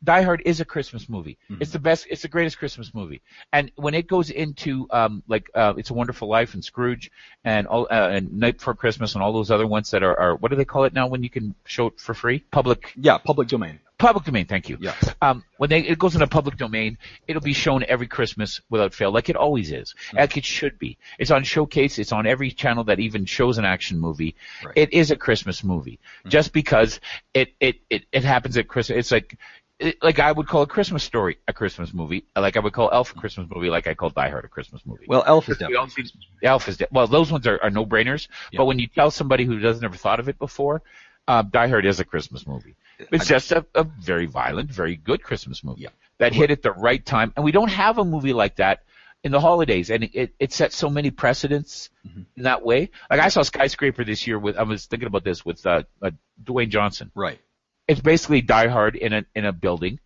[0.02, 1.38] Die Hard is a Christmas movie.
[1.48, 1.62] Mhm.
[1.62, 2.06] It's the best.
[2.10, 3.22] It's the greatest Christmas movie.
[3.52, 7.10] And when it goes into um, like uh, It's a Wonderful Life and Scrooge
[7.44, 10.36] and all uh, and Night Before Christmas and all those other ones that are, are
[10.36, 12.40] what do they call it now when you can show it for free?
[12.50, 13.78] Public yeah, public domain.
[13.98, 14.46] Public domain.
[14.46, 14.78] Thank you.
[14.80, 14.94] Yeah.
[15.22, 19.12] Um, when they, it goes into public domain, it'll be shown every Christmas without fail,
[19.12, 20.98] like it always is, like it should be.
[21.18, 21.98] It's on Showcase.
[21.98, 24.34] It's on every channel that even shows an action movie.
[24.64, 24.74] Right.
[24.76, 27.00] It is a Christmas movie, just because
[27.32, 28.98] it it it, it happens at Christmas.
[28.98, 29.38] It's like.
[29.80, 32.90] It, like I would call a Christmas story a Christmas movie, like I would call
[32.92, 35.04] Elf a Christmas movie, like I call Die Hard a Christmas movie.
[35.08, 35.76] Well, Elf is definitely.
[35.78, 36.04] all see-
[36.44, 38.28] Elf is de- well, those ones are, are no brainers.
[38.52, 38.58] Yeah.
[38.58, 40.82] But when you tell somebody who doesn't ever thought of it before,
[41.26, 42.76] uh, Die Hard is a Christmas movie.
[42.98, 45.90] It's just a, a very violent, very good Christmas movie Yeah.
[46.18, 47.32] that hit at the right time.
[47.36, 48.82] And we don't have a movie like that
[49.22, 52.22] in the holidays, and it, it sets so many precedents Mm-hmm.
[52.36, 52.90] in that way.
[53.10, 56.10] Like I saw Skyscraper this year with I was thinking about this with uh, uh,
[56.42, 57.10] Dwayne Johnson.
[57.14, 57.40] Right.
[57.88, 60.00] It's basically Die Hard in a in a building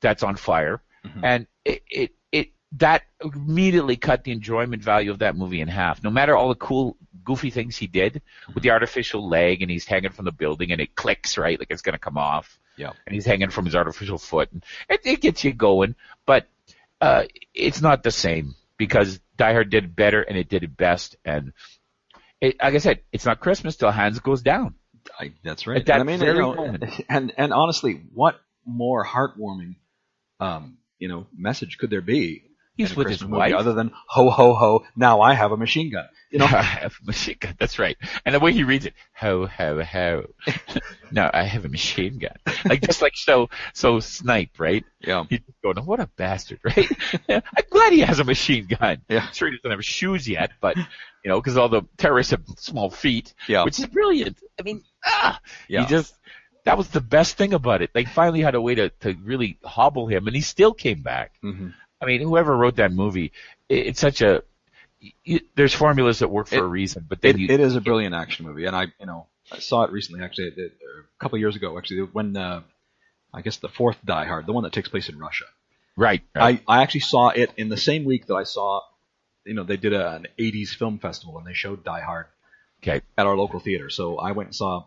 [0.00, 1.20] that's on fire, Mhm.
[1.22, 2.10] and it it
[2.78, 6.02] that immediately cut the enjoyment value of that movie in half.
[6.02, 8.22] No matter all the cool goofy things he did
[8.54, 11.68] with the artificial leg, and he's hanging from the building, and it clicks right like
[11.70, 12.92] it's gonna come off, Yeah.
[13.06, 15.94] and he's hanging from his artificial foot, and it, it gets you going,
[16.26, 16.46] but
[17.00, 20.76] uh, it's not the same because Die Hard did it better and it did it
[20.76, 21.52] best, and
[22.40, 24.74] it, like I said, it's not Christmas till Hans goes down.
[25.18, 25.78] I, that's right.
[25.78, 26.84] At that and I mean, you know, moment.
[27.08, 29.76] and and honestly, what more heartwarming,
[30.40, 32.44] um, you know, message could there be?
[32.76, 33.54] He's with his Christmas movie wife.
[33.54, 34.84] other than ho ho ho.
[34.96, 36.08] Now I have a machine gun.
[36.30, 37.54] You know, I have a machine gun.
[37.58, 37.96] That's right.
[38.24, 40.24] And the way he reads it, ho ho ho.
[41.10, 42.36] no, I have a machine gun.
[42.64, 44.84] Like just like so so snipe, right?
[45.00, 46.88] yeah, He's going, what a bastard, right?
[47.28, 49.02] I'm glad he has a machine gun.
[49.08, 49.28] Yeah.
[49.32, 52.90] Sure, he doesn't have shoes yet, but you know, because all the terrorists have small
[52.90, 54.38] feet, yeah, which is brilliant.
[54.58, 55.82] I mean, ah, yeah.
[55.82, 56.14] he just
[56.64, 57.90] that was the best thing about it.
[57.92, 61.32] They finally had a way to to really hobble him, and he still came back.
[61.42, 61.68] hmm
[62.02, 63.32] I mean, whoever wrote that movie,
[63.68, 64.42] it, it's such a.
[65.54, 67.80] there's formulas that work for It- a reason, but then It, you, it is a
[67.80, 70.22] brilliant action movie, and I, you know, I saw it recently.
[70.24, 71.76] Actually, a couple of years ago.
[71.78, 72.62] Actually, when uh,
[73.32, 75.44] I guess the fourth Die Hard, the one that takes place in Russia.
[75.96, 76.62] right, right.
[76.66, 78.80] I, I actually saw it in the same week that I saw,
[79.44, 82.26] you know, they did a, an 80s film festival and they showed Die Hard
[82.82, 83.90] okay, at our local theater.
[83.90, 84.86] So I went and saw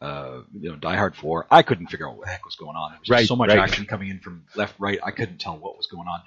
[0.00, 2.76] uh, you know, Die Hard 4, I couldn't figure out what the heck was going
[2.76, 2.92] on.
[2.92, 3.58] There was Right, so much right.
[3.58, 4.98] action coming in from left, right.
[5.02, 6.20] I couldn't tell what was going on.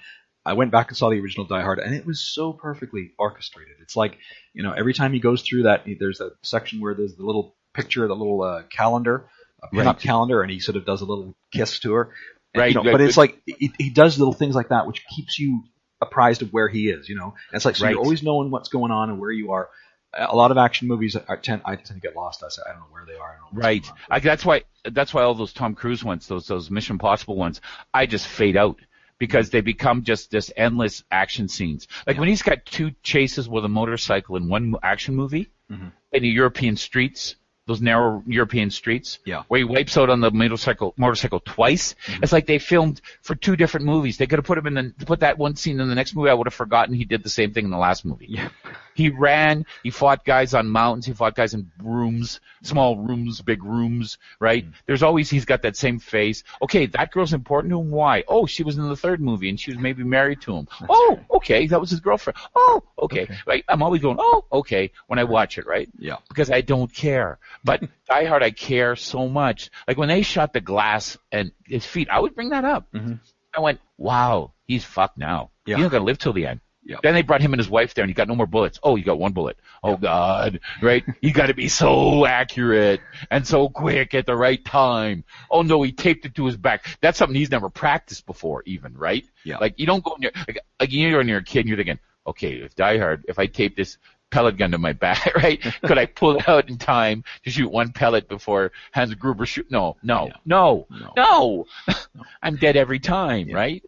[0.46, 3.76] I went back and saw the original Die Hard, and it was so perfectly orchestrated.
[3.80, 4.18] It's like,
[4.52, 7.56] you know, every time he goes through that, there's a section where there's the little
[7.72, 9.28] picture, the little uh, calendar,
[9.62, 9.98] a pinup Right.
[10.00, 12.10] calendar, and he sort of does a little kiss to her.
[12.52, 14.86] And, Right, you know, right, but it's like he, he does little things like that,
[14.86, 15.64] which keeps you
[16.00, 17.08] apprised of where he is.
[17.08, 17.92] You know, and it's like so Right.
[17.92, 19.70] you're always knowing what's going on and where you are.
[20.16, 22.42] A lot of action movies are tend I tend to get lost.
[22.42, 23.38] I say I don't know where they are.
[23.40, 23.92] I Right.
[24.10, 24.62] I, that's why.
[24.84, 27.60] That's why all those Tom Cruise ones, those those Mission Impossible ones,
[27.92, 28.80] I just fade out
[29.18, 31.86] because they become just this endless action scenes.
[32.06, 35.92] Like when he's got two chases with a motorcycle in one action movie Mhm.
[36.12, 37.36] in the European streets,
[37.66, 39.44] those narrow European streets, Yeah.
[39.48, 41.94] where he wipes out on the motorcycle motorcycle twice.
[42.06, 42.22] Mm-hmm.
[42.22, 44.18] It's like they filmed for two different movies.
[44.18, 46.30] They could have put him in the put that one scene in the next movie.
[46.30, 48.26] I would have forgotten he did the same thing in the last movie.
[48.28, 48.48] Yeah.
[48.94, 49.66] He ran.
[49.82, 51.06] He fought guys on mountains.
[51.06, 54.18] He fought guys in rooms, small rooms, big rooms.
[54.38, 54.64] Right?
[54.64, 54.76] Mm-hmm.
[54.86, 56.44] There's always he's got that same face.
[56.62, 57.90] Okay, that girl's important to him.
[57.90, 58.22] Why?
[58.28, 60.68] Oh, she was in the third movie and she was maybe married to him.
[60.88, 62.36] oh, okay, that was his girlfriend.
[62.54, 63.26] Oh, okay.
[63.46, 63.64] Right?
[63.68, 64.18] I'm always going.
[64.20, 64.92] Oh, okay.
[65.08, 65.88] When I watch it, right?
[65.98, 66.16] Yeah.
[66.28, 67.38] Because I don't care.
[67.64, 69.70] But Die Hard, I care so much.
[69.88, 72.92] Like when they shot the glass and his feet, I would bring that up.
[72.92, 73.20] Mhm.
[73.56, 75.50] I went, wow, he's fucked now.
[75.66, 75.76] Yeah.
[75.76, 76.60] He's not gonna live till the end.
[76.86, 76.96] Yeah.
[77.02, 78.78] Then they brought him and his wife there, and he got no more bullets.
[78.82, 79.56] Oh, you got one bullet.
[79.82, 81.02] Oh God, right?
[81.22, 83.00] You got to be so accurate
[83.30, 85.24] and so quick at the right time.
[85.50, 86.98] Oh no, he taped it to his back.
[87.00, 89.24] That's something he's never practiced before, even right?
[89.44, 89.56] Yeah.
[89.58, 92.52] Like you don't go near, like, like you're near a kid, and you're thinking, okay,
[92.56, 93.96] if Die Hard, if I tape this
[94.30, 95.60] pellet gun to my back, right?
[95.84, 99.70] Could I pull it out in time to shoot one pellet before Hans Gruber shoot?
[99.70, 100.32] No, no, Yeah.
[100.44, 101.12] no, No.
[101.16, 101.66] no.
[102.42, 103.82] I'm dead every time, right?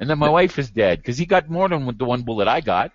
[0.00, 2.60] And then my wife is dead because he got more than the one bullet I
[2.60, 2.90] got.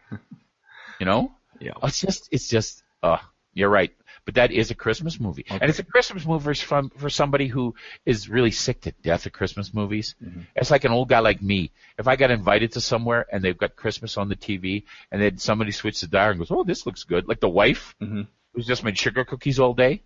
[1.00, 1.32] You know?
[1.60, 1.72] Yeah.
[1.84, 3.18] It's just, it's just, uh,
[3.54, 3.94] you're right.
[4.28, 5.46] But that is a Christmas movie.
[5.50, 7.76] And it's a Christmas movie from, for somebody who
[8.06, 10.16] is really sick to death of Christmas movies.
[10.54, 11.72] It's like an old guy like me.
[11.98, 15.38] If I got invited to somewhere and they've got Christmas on the TV and then
[15.38, 17.26] somebody switches the dial and goes, oh, this looks good.
[17.30, 18.28] Like the wife Mhm.
[18.54, 20.02] who's just made sugar cookies all day,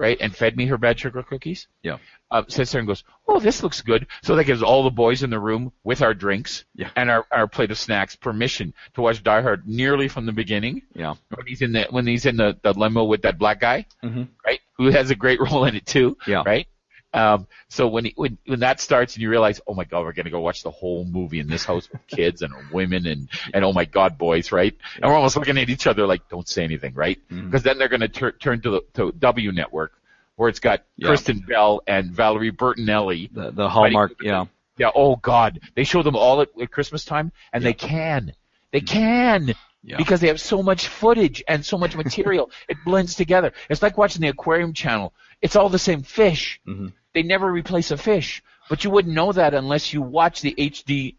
[0.00, 0.16] right?
[0.20, 1.98] And fed me her bad sugar cookies Yeah.
[2.30, 5.22] uh, sits there and goes, "Oh, this looks good." So that gives all the boys
[5.22, 6.88] in the room with our drinks Yeah.
[6.96, 10.82] and our, our plate of snacks permission to watch Die Hard nearly from the beginning.
[10.94, 11.14] Yeah.
[11.34, 14.28] When he's in the when he's in the, the limo with that black guy, Mhm.
[14.46, 16.42] right, who has a great role in it too, Yeah.
[16.46, 16.66] right?
[17.12, 20.12] Um, so when he, when when that starts and you realize, oh my god, we're
[20.12, 23.64] gonna go watch the whole movie in this house with kids and women and and
[23.64, 24.76] oh my god, boys, right?
[24.96, 27.18] And we're almost looking at each other like, don't say anything, right?
[27.28, 27.46] Mm-hmm.
[27.46, 29.92] Because then they're gonna tur- turn to the to W Network
[30.36, 31.08] where it's got Yeah.
[31.08, 33.32] Kristen Bell and Valerie Bertinelli.
[33.32, 34.12] The the Hallmark.
[34.22, 34.44] Yeah.
[34.78, 34.90] Yeah.
[34.94, 38.32] Oh God, they show them all at, at Christmas time, and they can,
[38.72, 39.52] they can, Mm-hmm.
[39.82, 39.96] Yeah.
[39.96, 42.50] because they have so much footage and so much material.
[42.68, 43.52] it blends together.
[43.70, 45.14] It's like watching the Aquarium Channel.
[45.40, 46.60] It's all the same fish.
[46.68, 46.92] Mhm.
[47.14, 51.16] They never replace a fish, but you wouldn't know that unless you watch the HD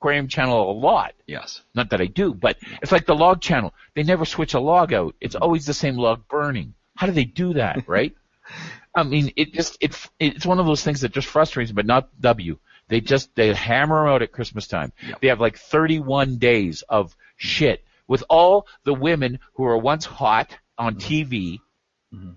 [0.00, 1.14] Aquarium Channel a lot.
[1.26, 1.62] Yes.
[1.74, 3.74] Not that I do, but it's like the log channel.
[3.94, 5.14] They never switch a log out.
[5.20, 5.42] It's mm-hmm.
[5.42, 6.74] always the same log burning.
[6.96, 8.14] How do they do that, right?
[8.94, 11.86] I mean, it just it it's one of those things that just frustrates me, but
[11.86, 12.58] not W.
[12.88, 14.92] They just they hammer out at Christmas time.
[15.06, 15.20] Yep.
[15.20, 20.56] They have like 31 days of shit with all the women who are once hot
[20.78, 21.34] on mm-hmm.
[21.34, 21.60] TV.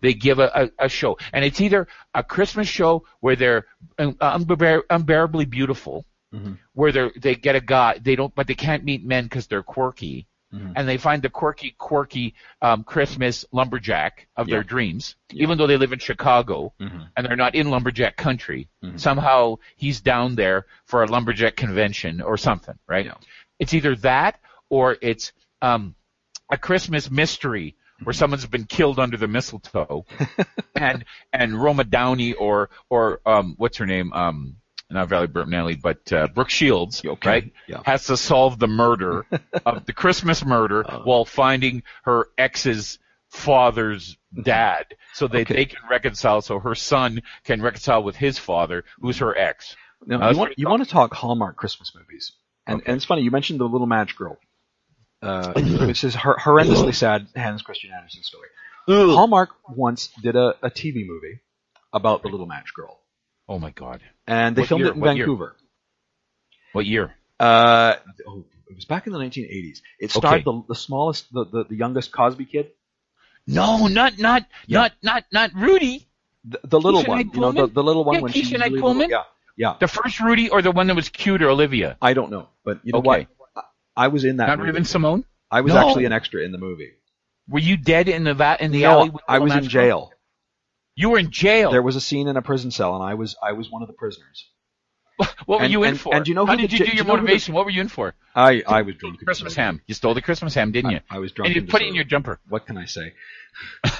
[0.02, 3.68] They give a, a, a show, and it's either a Christmas show where they're
[3.98, 6.58] um, unbear, unbearably beautiful, Mhm.
[6.74, 9.64] where they they get a guy they don't, but they can't meet men because they're
[9.64, 10.74] quirky, Mhm.
[10.76, 15.44] and they find the quirky, quirky um, Christmas lumberjack of their dreams, Yeah.
[15.44, 17.08] even though they live in Chicago Mhm.
[17.16, 18.68] and they're not in lumberjack country.
[18.84, 19.00] Mhm.
[19.00, 23.06] Somehow he's down there for a lumberjack convention or something, right?
[23.06, 23.16] Yeah.
[23.60, 25.96] It's either that or it's um,
[26.52, 30.06] a Christmas mystery where someone's been killed under the mistletoe,
[30.76, 34.12] and and Roma Downey or or um, what's her name?
[34.14, 34.58] Um,
[34.90, 37.30] not Valerie Bertinelli, but uh, Brooke Shields, Okay.
[37.30, 37.54] right?
[37.68, 37.82] Yeah.
[37.86, 39.26] Has to solve the murder
[39.66, 41.02] of the Christmas murder Oh.
[41.06, 43.00] while finding her ex's
[43.30, 45.54] father's dad, so that Okay.
[45.56, 46.42] they can reconcile.
[46.42, 49.76] So her son can reconcile with his father, who's her ex.
[50.06, 52.34] Now, you want you want to talk Hallmark Christmas movies,
[52.68, 54.38] and and it's funny you mentioned the Little Match Girl,
[55.22, 58.48] uh, which is hor- horrendously sad Hans Christian Andersen story.
[58.88, 61.40] Hallmark once did a, a TV movie
[61.94, 63.00] about the Little Match Girl,
[63.48, 64.02] Oh my God!
[64.28, 64.92] and they What filmed year?
[64.92, 65.26] it in What year?
[65.26, 65.56] Vancouver.
[66.74, 67.14] What year?
[67.40, 67.96] Uh,
[68.28, 69.80] oh, it was back in the 1980s.
[70.00, 70.44] It starred Okay.
[70.44, 72.72] the the smallest, the, the the youngest Cosby kid,
[73.48, 74.80] No, not not Yeah.
[74.80, 76.08] not not not Rudy.
[76.46, 77.74] the, the little Keshia one, Knight you know, the, Pulliam?
[77.74, 78.94] the little one Yeah, when Keshia she Knight really little.
[78.94, 79.12] Pulliam?
[79.12, 79.24] Yeah,
[79.58, 79.76] yeah.
[79.80, 81.98] The first Rudy or the one that was cute or Olivia?
[82.02, 83.08] I don't know, but you know Okay.
[83.08, 83.28] what?
[83.96, 84.48] I, was in that.
[84.48, 84.72] Not movie.
[84.72, 85.24] Raven-Symoné.
[85.50, 85.88] I was No.
[85.88, 86.92] actually an extra in the movie.
[87.50, 89.10] Were you dead in the va- in the no, alley?
[89.10, 90.12] With I was in jail.
[90.96, 91.72] You were in jail.
[91.72, 93.88] There was a scene in a prison cell, and I was I was one of
[93.88, 94.48] the prisoners.
[95.18, 96.16] what were and- you in and- for?
[96.16, 97.54] and you know How did the you do your you know who the- motivation?
[97.54, 98.14] What were you in for?
[98.36, 99.20] I I was drunk.
[99.24, 99.82] Christmas ham.
[99.88, 101.00] You stole the Christmas ham, didn't you?
[101.10, 101.48] I, I was drunk.
[101.48, 102.40] and you put it in your jumper.
[102.48, 103.14] What can I say?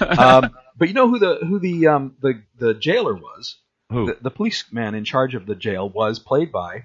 [0.00, 3.56] um, but you know who the who the um, the the jailer was?
[3.90, 4.06] Who?
[4.06, 6.84] The, the policeman in charge of the jail was played by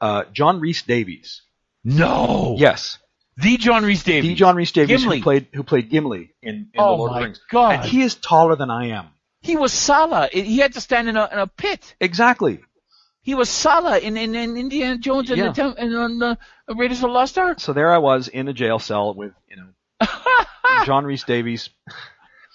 [0.00, 1.42] uh, John Rhys-Davies.
[1.84, 2.54] No.
[2.58, 2.98] Yes,
[3.36, 4.30] The John Rhys-Davies.
[4.30, 5.18] the John Rhys-Davies Gimli.
[5.18, 7.40] who played who played Gimli in, in Oh the Lord of the Rings.
[7.50, 7.74] God.
[7.76, 9.08] And he is taller than I am.
[9.42, 10.28] He was Sallah.
[10.32, 11.94] He had to stand in a, in a pit.
[12.00, 12.60] Exactly.
[13.20, 15.52] He was Sallah in, in, in Indiana Jones and, Yeah.
[15.52, 16.38] the and on the
[16.74, 17.60] Raiders of the Lost Ark.
[17.60, 20.06] So there I was in a jail cell with you know
[20.86, 21.68] John Rhys-Davies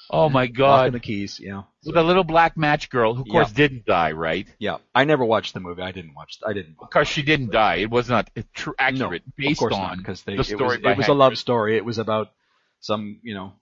[0.09, 0.79] Oh my God!
[0.79, 1.39] locking the keys.
[1.39, 1.63] yeah.
[1.85, 3.55] With a little black match girl who, of course, Yeah.
[3.55, 4.47] didn't die, right?
[4.59, 5.81] Yeah, I never watched the movie.
[5.81, 6.39] I didn't watch.
[6.45, 6.75] I didn't.
[6.79, 7.75] Of course, she didn't die.
[7.75, 10.77] It was not true, accurate, of based course on not, because they the it story
[10.77, 11.77] was, by it was a love story.
[11.77, 12.31] It was about
[12.79, 13.53] some, you know,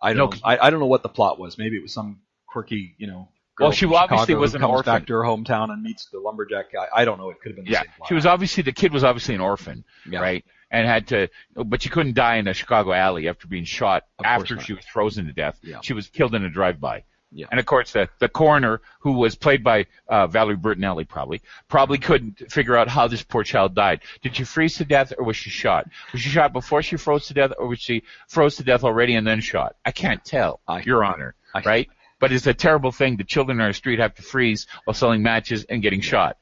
[0.00, 1.58] I don't, know, I, I don't know what the plot was.
[1.58, 3.28] Maybe it was some quirky, you know.
[3.58, 4.92] Well, she obviously was an comes orphan.
[4.92, 6.86] back to her hometown and meets the lumberjack guy.
[6.94, 7.30] I don't know.
[7.30, 9.40] It could have been the Yeah, same she was obviously the kid was obviously an
[9.40, 10.20] orphan, Yeah.
[10.20, 10.44] right?
[10.70, 14.26] And had to, but she couldn't die in a Chicago alley after being shot Of
[14.26, 15.58] after she was frozen to death.
[15.62, 15.78] Yeah.
[15.82, 17.04] She was killed in a drive-by.
[17.32, 17.46] Yeah.
[17.50, 21.98] And of course, the the coroner, who was played by uh, Valerie Bertinelli, probably probably
[21.98, 22.06] Mm-hmm.
[22.06, 24.00] couldn't figure out how this poor child died.
[24.22, 25.88] Did she freeze to death, or was she shot?
[26.12, 29.16] Was she shot before she froze to death, or was she froze to death already
[29.16, 29.74] and then shot?
[29.84, 31.88] I can't tell, I- Your Honor, I- right?
[32.18, 33.16] But it's a terrible thing.
[33.16, 36.38] The children on our street have to freeze while selling matches and getting shot.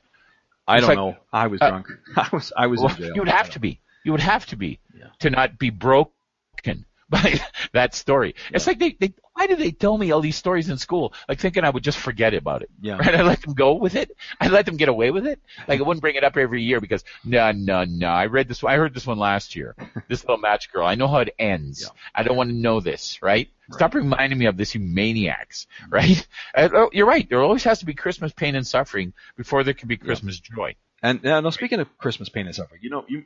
[0.67, 1.17] I it's don't like- know.
[1.33, 1.87] I was uh, drunk.
[2.17, 2.53] I was.
[2.57, 3.81] I was Well, you would have to be.
[4.05, 5.07] You would have to be Yeah.
[5.21, 7.41] to not be broken by
[7.73, 8.35] that story.
[8.53, 11.13] It's like they, they, why did they tell me all these stories in school?
[11.29, 12.71] Like thinking I would just forget about it.
[12.81, 12.97] Yeah.
[12.97, 13.15] Right?
[13.21, 14.17] I let them go with it.
[14.41, 15.41] I let them get away with it.
[15.67, 18.07] Like I wouldn't bring it up every year because no, no, no.
[18.07, 18.63] I read this.
[18.63, 19.75] I heard this one last year.
[20.09, 20.87] This little match girl.
[20.87, 21.83] I know how it ends.
[21.83, 21.89] Yeah.
[22.15, 23.23] I don't want to know this.
[23.23, 23.49] Right?
[23.71, 25.67] Stop reminding me of this, you maniacs.
[25.89, 26.27] Right?
[26.57, 27.29] Oh, you're right.
[27.29, 30.77] There always has to be Christmas pain and suffering before there can be Christmas joy.
[31.03, 33.25] And uh, no, speaking of Christmas pain and suffering, you know, you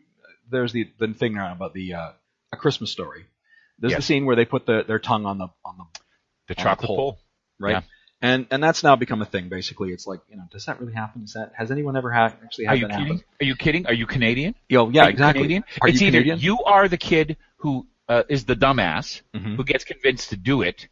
[0.50, 2.10] there's the the thing around about the uh,
[2.52, 3.26] a Christmas story.
[3.78, 5.84] There's the scene where they put the, their tongue on the on the
[6.48, 6.96] The On chocolate pole.
[6.96, 7.18] pole.
[7.60, 7.72] right?
[7.72, 7.80] Yeah.
[8.20, 9.48] And and that's now become a thing.
[9.48, 11.22] Basically, it's like you know, does that really happen?
[11.22, 13.12] Is that has anyone ever had actually Are had you that kidding?
[13.18, 13.24] happen?
[13.40, 13.86] Are you kidding?
[13.86, 14.54] Are you Canadian?
[14.68, 15.42] Yo, yeah, Are you exactly.
[15.42, 15.64] Canadian?
[15.80, 16.38] Are it's you either Canadian?
[16.40, 19.54] you are the kid who uh, is the dumbass Mhm.
[19.56, 20.88] who gets convinced to do it,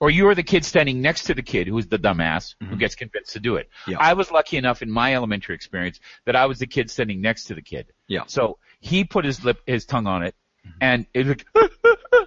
[0.00, 2.78] or you are the kid standing next to the kid who's the dumbass who Mhm.
[2.80, 3.70] gets convinced to do it.
[3.86, 3.96] Yeah.
[3.98, 7.44] I was lucky enough in my elementary experience that I was the kid standing next
[7.44, 7.86] to the kid.
[8.08, 8.24] Yeah.
[8.26, 10.34] So he put his lip, his tongue on it,
[10.82, 11.70] and it was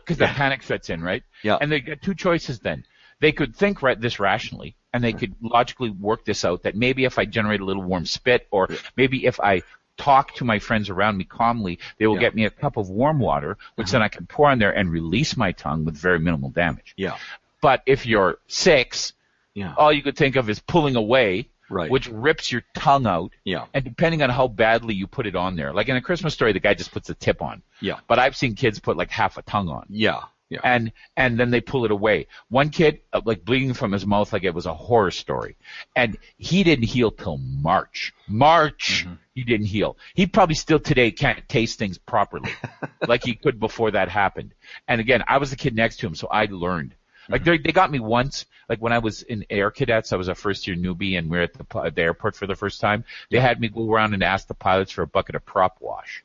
[0.10, 1.24] because the panic sets in, right?
[1.44, 1.58] Yeah.
[1.60, 2.86] And they got two choices then.
[3.20, 7.04] They could think right this rationally, and they could logically work this out that maybe
[7.06, 9.64] if I generate a little warm spit, or maybe if I
[9.98, 12.22] talk to my friends around me calmly, they will Yeah.
[12.22, 13.92] get me a cup of warm water, which uh-huh.
[13.92, 16.94] then I can pour on there and release my tongue with very minimal damage.
[16.96, 17.18] Yeah,
[17.62, 19.12] But if you're six,
[19.54, 21.90] yeah, all you could think of is pulling away, right.
[21.90, 23.32] which rips your tongue out.
[23.44, 26.34] yeah, And depending on how badly you put it on there, like in a Christmas
[26.34, 27.62] story, the guy just puts a tip on.
[27.82, 28.00] Yeah.
[28.08, 30.60] But I've seen kids put like half a tongue on yeah, yeah.
[30.64, 32.28] and and then they pull it away.
[32.50, 35.56] One kid uh, like bleeding from his mouth like it was a horror story,
[35.96, 38.14] and he didn't heal till March.
[38.28, 39.14] March Mm-hmm.
[39.36, 39.98] he didn't heal.
[40.14, 42.52] He probably still today can't taste things properly,
[43.08, 44.54] like he could before that happened.
[44.88, 46.96] And again, I was the kid next to him, so I learned.
[47.30, 47.50] Like Mm-hmm.
[47.52, 50.36] they they got me once, like when I was in Air Cadets, I was a
[50.36, 53.04] first year newbie, and we were at the, the airport for the first time.
[53.30, 56.24] They had me go around and ask the pilots for a bucket of prop wash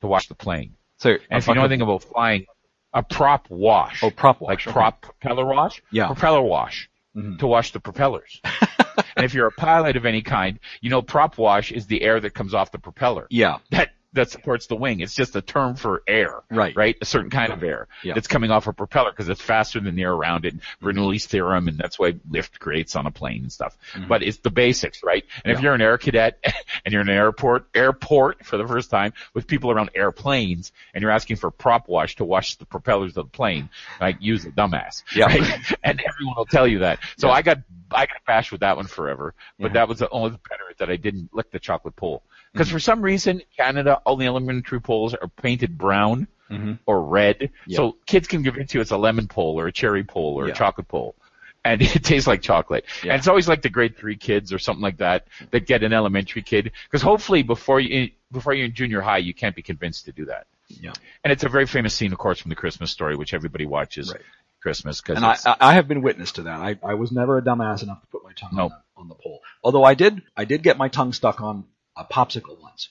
[0.00, 0.74] to wash the plane.
[0.98, 2.46] so, And if you know anything about flying,
[2.94, 4.02] a prop wash.
[4.02, 4.72] oh, prop wash, like okay.
[4.72, 5.82] prop propeller wash?
[5.90, 6.06] Yeah.
[6.06, 6.88] Propeller wash.
[7.14, 7.38] Mhm.
[7.38, 8.40] To wash the propellers.
[9.16, 12.20] and if you're a pilot of any kind, you know prop wash is the air
[12.20, 13.26] that comes off the propeller.
[13.30, 15.00] Yeah, That that supports the wing.
[15.00, 16.42] It's just a term for air.
[16.50, 16.74] Right.
[16.76, 16.96] Right?
[17.00, 18.14] A certain kind of air Yeah.
[18.14, 20.54] that's coming off a propeller because it's faster than the air around it.
[20.82, 23.76] Bernoulli's theorem, and that's why lift creates on a plane and stuff.
[24.08, 25.24] But it's the basics, right?
[25.44, 25.64] And if Mm-hmm.
[25.64, 26.38] You're an air cadet
[26.84, 31.02] and you're in an airport, airport for the first time with people around airplanes and
[31.02, 33.68] you're asking for prop wash to wash the propellers of the plane,
[34.00, 35.02] like use a dumbass.
[35.14, 35.26] Yeah.
[35.26, 35.42] Right?
[35.84, 36.98] And everyone will tell you that.
[37.16, 37.34] So Yeah.
[37.34, 37.58] I got,
[37.90, 39.72] I got bashed with that one forever, but Yeah.
[39.74, 42.22] that was the only better that I didn't lick the chocolate pole.
[42.56, 42.62] Mm-hmm.
[42.62, 46.78] Because for some reason, Canada, all the elementary poles are painted brown Mhm.
[46.86, 47.50] or red.
[47.66, 47.76] Yeah.
[47.76, 50.52] So kids can convince you it's a lemon pole or a cherry pole or Yeah.
[50.52, 51.16] a chocolate pole.
[51.64, 52.84] And it tastes like chocolate.
[53.02, 53.12] Yeah.
[53.12, 55.92] And it's always like the grade three kids or something like that that get an
[55.92, 56.70] elementary kid.
[56.84, 60.26] Because hopefully before you, before you're in junior high, you can't be convinced to do
[60.26, 60.46] that.
[60.68, 60.92] Yeah.
[61.24, 64.12] And it's a very famous scene, of course, from the Christmas story, which everybody watches
[64.12, 64.22] Right.
[64.60, 65.00] Christmas.
[65.00, 66.60] Cause and I, I have been witness to that.
[66.60, 68.64] I, I was never a dumbass enough to put my tongue No.
[68.64, 69.40] on, the, on the pole.
[69.64, 71.64] Although I did I did get my tongue stuck on
[71.96, 72.88] a popsicle once.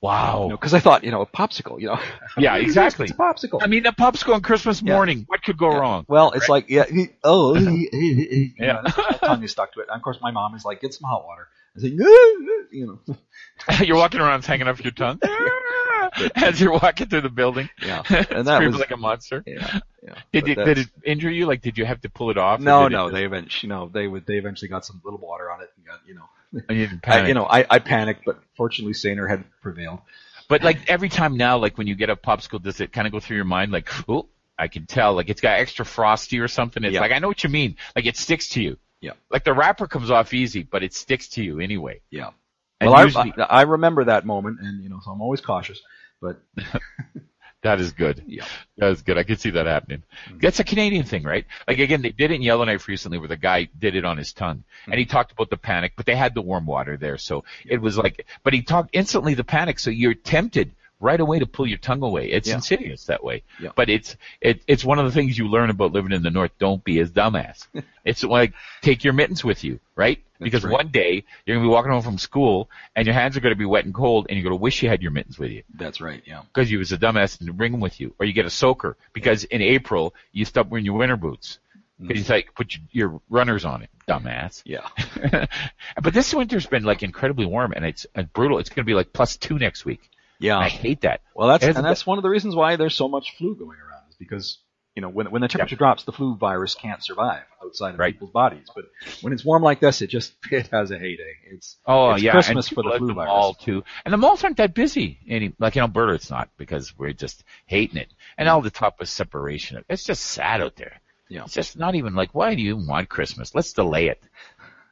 [0.00, 0.48] Wow.
[0.50, 2.00] Because I thought, you know, a popsicle, you know.
[2.36, 3.04] Yeah, exactly.
[3.10, 3.60] It's a popsicle.
[3.62, 4.94] I mean, a popsicle on Christmas Yeah.
[4.94, 5.24] morning.
[5.28, 6.04] What could go wrong?
[6.08, 7.54] Well, it's like, yeah, he- oh,
[7.92, 8.48] Yeah.
[8.58, 8.82] yeah.
[8.84, 9.86] My tongue is stuck to it.
[9.88, 11.46] And of course, my mom is like, get some hot water.
[11.76, 11.88] I say,
[12.72, 13.16] you know,
[13.84, 15.20] You're walking around hanging off your tongue
[16.34, 17.70] as you're walking through the building.
[17.80, 18.02] yeah.
[18.30, 19.42] And that was, like a monster.
[19.46, 20.14] yeah, yeah.
[20.32, 21.46] Did it, did it injure you?
[21.46, 22.60] Like, did you have to pull it off?
[22.60, 25.62] No, no, they eventually, you know, they would, they eventually got some little water on
[25.62, 26.24] it and got, you know,
[26.68, 30.00] you didn't I, you know, I, I panicked, but fortunately, saner had prevailed.
[30.48, 33.12] But like every time now, like when you get a popsicle, does it kind of
[33.12, 34.28] go through your mind like, oh,
[34.58, 36.84] I can tell, like it's got extra frosty or something.
[36.84, 37.00] It's Yeah.
[37.00, 37.76] like I know what you mean.
[37.96, 38.76] Like it sticks to you.
[39.00, 39.12] Yeah.
[39.30, 42.00] Like the wrapper comes off easy, but it sticks to you anyway.
[42.10, 42.30] Yeah.
[42.80, 45.80] And well, usually- I, I remember that moment, and you know, so I'm always cautious.
[46.20, 46.40] But
[47.62, 48.24] That is good.
[48.26, 48.44] yeah,
[48.78, 49.16] That is good.
[49.18, 50.02] I could see that happening.
[50.26, 50.38] Mm-hmm.
[50.40, 51.46] That's a Canadian thing, right?
[51.68, 54.32] Like again, they did it in Yellowknife recently where the guy did it on his
[54.32, 54.64] tongue.
[54.86, 54.98] And Mm-hmm.
[54.98, 57.18] he talked about the panic, but they had the warm water there.
[57.18, 59.78] So it was like, but he talked instantly the panic.
[59.78, 60.72] So you're tempted
[61.02, 62.30] right away to pull your tongue away.
[62.30, 62.56] It's Yeah.
[62.56, 63.42] insidious that way.
[63.60, 63.70] Yeah.
[63.74, 66.52] But it's, it, it's one of the things you learn about living in the North.
[66.58, 67.66] Don't be as dumbass.
[68.04, 70.18] it's like, take your mittens with you, right?
[70.42, 70.72] because right.
[70.72, 73.54] one day you're going to be walking home from school and your hands are going
[73.54, 75.50] to be wet and cold and you're going to wish you had your mittens with
[75.50, 76.22] you that's right.
[76.26, 78.50] Yeah, because you was a dumbass and bring them with you, or you get a
[78.50, 82.08] soaker because in April you stop wearing your winter boots mm-hmm.
[82.08, 84.62] because you like put your, runners on it, dumbass.
[84.64, 84.88] yeah,
[86.02, 88.58] but this winter's been like incredibly warm and it's brutal.
[88.58, 90.08] It's going to be like plus two next week.
[90.42, 90.58] Yeah.
[90.58, 91.20] I hate that.
[91.34, 94.10] Well, that's and that's one of the reasons why there's so much flu going around
[94.10, 94.58] is because
[94.94, 98.14] you know when when the temperature drops, the flu virus can't survive outside of Right.
[98.14, 98.68] people's bodies.
[98.74, 98.86] But
[99.22, 101.36] when it's warm like this, it just it has a heyday.
[101.50, 103.28] It's Oh it's yeah, Christmas for the flu the virus.
[103.28, 105.18] mall too, and the malls aren't that busy.
[105.28, 108.54] Any like in Alberta, it's not because we're just hating it, and mm-hmm.
[108.54, 109.82] all the talk of separation.
[109.88, 111.00] It's just sad out there.
[111.32, 111.44] Yeah.
[111.44, 113.54] It's just not even like, why do you want Christmas?
[113.54, 114.22] Let's delay it.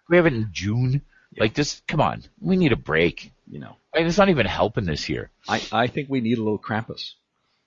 [0.08, 1.02] We have it in June.
[1.36, 2.24] Like, just come on.
[2.40, 3.32] We need a break.
[3.50, 5.30] You know, And it's not even helping this year.
[5.48, 7.14] I I think we need a little Krampus.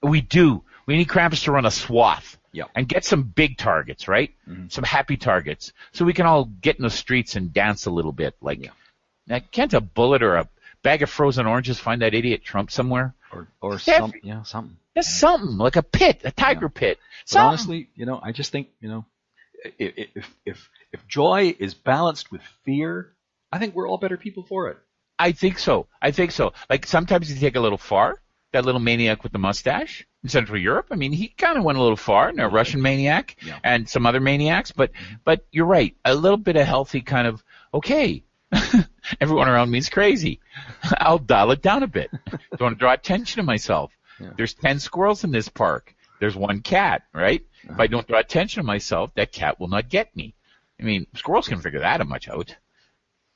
[0.01, 0.63] We do.
[0.85, 2.37] We need Krampus to run a swath.
[2.53, 2.69] Yep.
[2.75, 4.31] And get some big targets, right?
[4.47, 4.67] Mm-hmm.
[4.69, 5.73] Some happy targets.
[5.91, 8.35] So we can all get in the streets and dance a little bit.
[8.41, 8.69] Like, Yeah.
[9.27, 10.47] now, can't a bullet or a
[10.83, 13.13] bag of frozen oranges find that idiot Trump somewhere?
[13.31, 14.77] Or or Steph- some yeah something.
[14.95, 16.99] Just something, like a pit, a tiger pit.
[17.31, 19.05] But honestly, you know, I just think you know,
[19.65, 23.09] i- i- if if if joy is balanced with fear,
[23.53, 24.77] I think we're all better people for it.
[25.19, 25.87] I think so.
[26.01, 26.53] I think so.
[26.69, 28.19] Like sometimes you take a little far.
[28.51, 30.87] That little maniac with the mustache in Central Europe.
[30.91, 32.29] I mean, he kind of went a little far.
[32.29, 33.57] A Russian maniac Yeah.
[33.63, 34.71] and some other maniacs.
[34.71, 35.15] But mm-hmm.
[35.23, 35.95] but you're right.
[36.03, 37.43] A little bit of healthy kind of
[37.73, 38.23] okay.
[39.21, 40.39] Everyone around me is crazy.
[40.97, 42.09] I'll dial it down a bit.
[42.25, 43.91] Don't want to draw attention to myself.
[44.19, 44.31] Yeah.
[44.35, 45.95] There's ten squirrels in this park.
[46.19, 47.41] There's one cat, right?
[47.63, 47.73] Uh-huh.
[47.73, 50.35] If I don't draw attention to myself, that cat will not get me.
[50.79, 52.55] I mean, squirrels can figure that much out.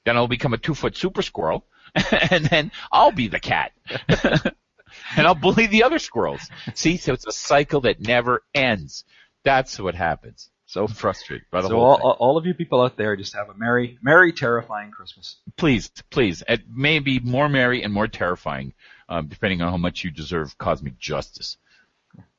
[0.07, 1.65] Then I'll become a two foot super squirrel,
[2.31, 3.73] and then I'll be the cat.
[4.07, 6.49] and I'll bully the other squirrels.
[6.75, 9.03] See, so it's a cycle that never ends.
[9.43, 10.49] That's what happens.
[10.65, 12.05] So frustrated by the So whole all, thing.
[12.19, 15.35] all of you people out there, just have a merry, merry, terrifying Christmas.
[15.57, 16.41] Please, please.
[16.47, 18.75] It may be more merry and more terrifying,
[19.09, 21.57] um, depending on how much you deserve cosmic justice.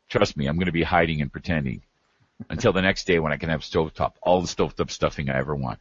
[0.09, 1.83] Trust me, I'm going to be hiding and pretending
[2.49, 5.55] until the next day when I can have stovetop, all the stovetop stuffing I ever
[5.55, 5.81] want.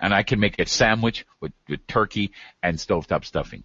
[0.00, 2.32] And I can make a sandwich with, with turkey
[2.62, 3.64] and stovetop stuffing.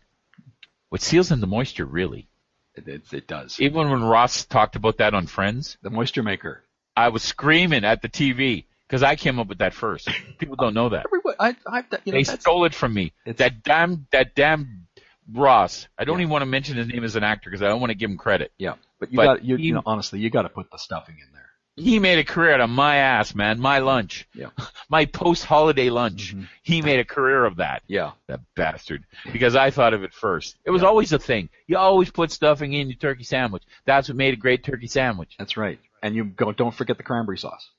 [0.90, 2.28] What seals in the moisture, really.
[2.76, 3.60] It, it, it does.
[3.60, 6.64] Even when Ross talked about that on Friends, the moisture maker.
[6.96, 10.10] I was screaming at the TV because I came up with that first.
[10.38, 11.06] People don't know that.
[11.06, 13.14] Everybody, I, I, you know, They stole it from me.
[13.26, 14.88] That damn, that damn
[15.34, 15.88] Ross.
[15.98, 17.92] I don't even want to mention his name as an actor because I don't want
[17.92, 18.52] to give him credit.
[18.58, 20.78] yeah, but you but got you, he- you know, honestly, you got to put the
[20.78, 21.50] stuffing in there.
[21.78, 23.60] He made a career out of my ass, man.
[23.60, 24.28] My lunch.
[24.36, 24.50] Yeah.
[24.90, 26.36] My post-holiday lunch.
[26.36, 26.48] Mhm.
[26.64, 27.82] He made a career of that.
[27.88, 29.06] Yeah, That bastard.
[29.32, 30.58] Because I thought of it first.
[30.66, 31.48] It was always a thing.
[31.68, 33.64] You always put stuffing in your turkey sandwich.
[33.86, 35.36] That's what made a great turkey sandwich.
[35.40, 35.80] that's right.
[36.04, 37.70] And you go, don't forget the cranberry sauce.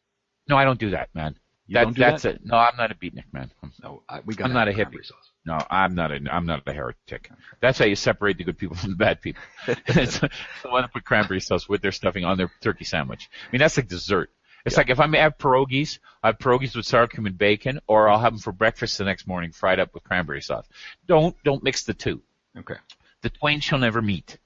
[0.48, 1.36] No, I don't do that, man.
[1.66, 2.36] You That- don't do that's that?
[2.36, 2.40] it.
[2.46, 3.50] No, I'm not a beatnik, man.
[3.82, 4.46] No, I, we got.
[4.46, 5.04] I'm not a hippie.
[5.04, 5.31] Sauce.
[5.44, 7.30] No, I'm not a I'm not a heretic.
[7.60, 9.42] That's how you separate the good people from the bad people.
[9.66, 10.30] it's the
[10.68, 13.28] one that put cranberry sauce with their stuffing on their turkey sandwich.
[13.32, 14.30] I mean, that's like dessert.
[14.64, 17.80] It's like if I may have pierogies, I have pierogies with sour cream and bacon,
[17.88, 20.68] or I'll have them for breakfast the next morning, fried up with cranberry sauce.
[21.08, 22.22] Don't don't mix the two.
[22.56, 22.76] Okay.
[23.22, 24.38] The twain shall never meet.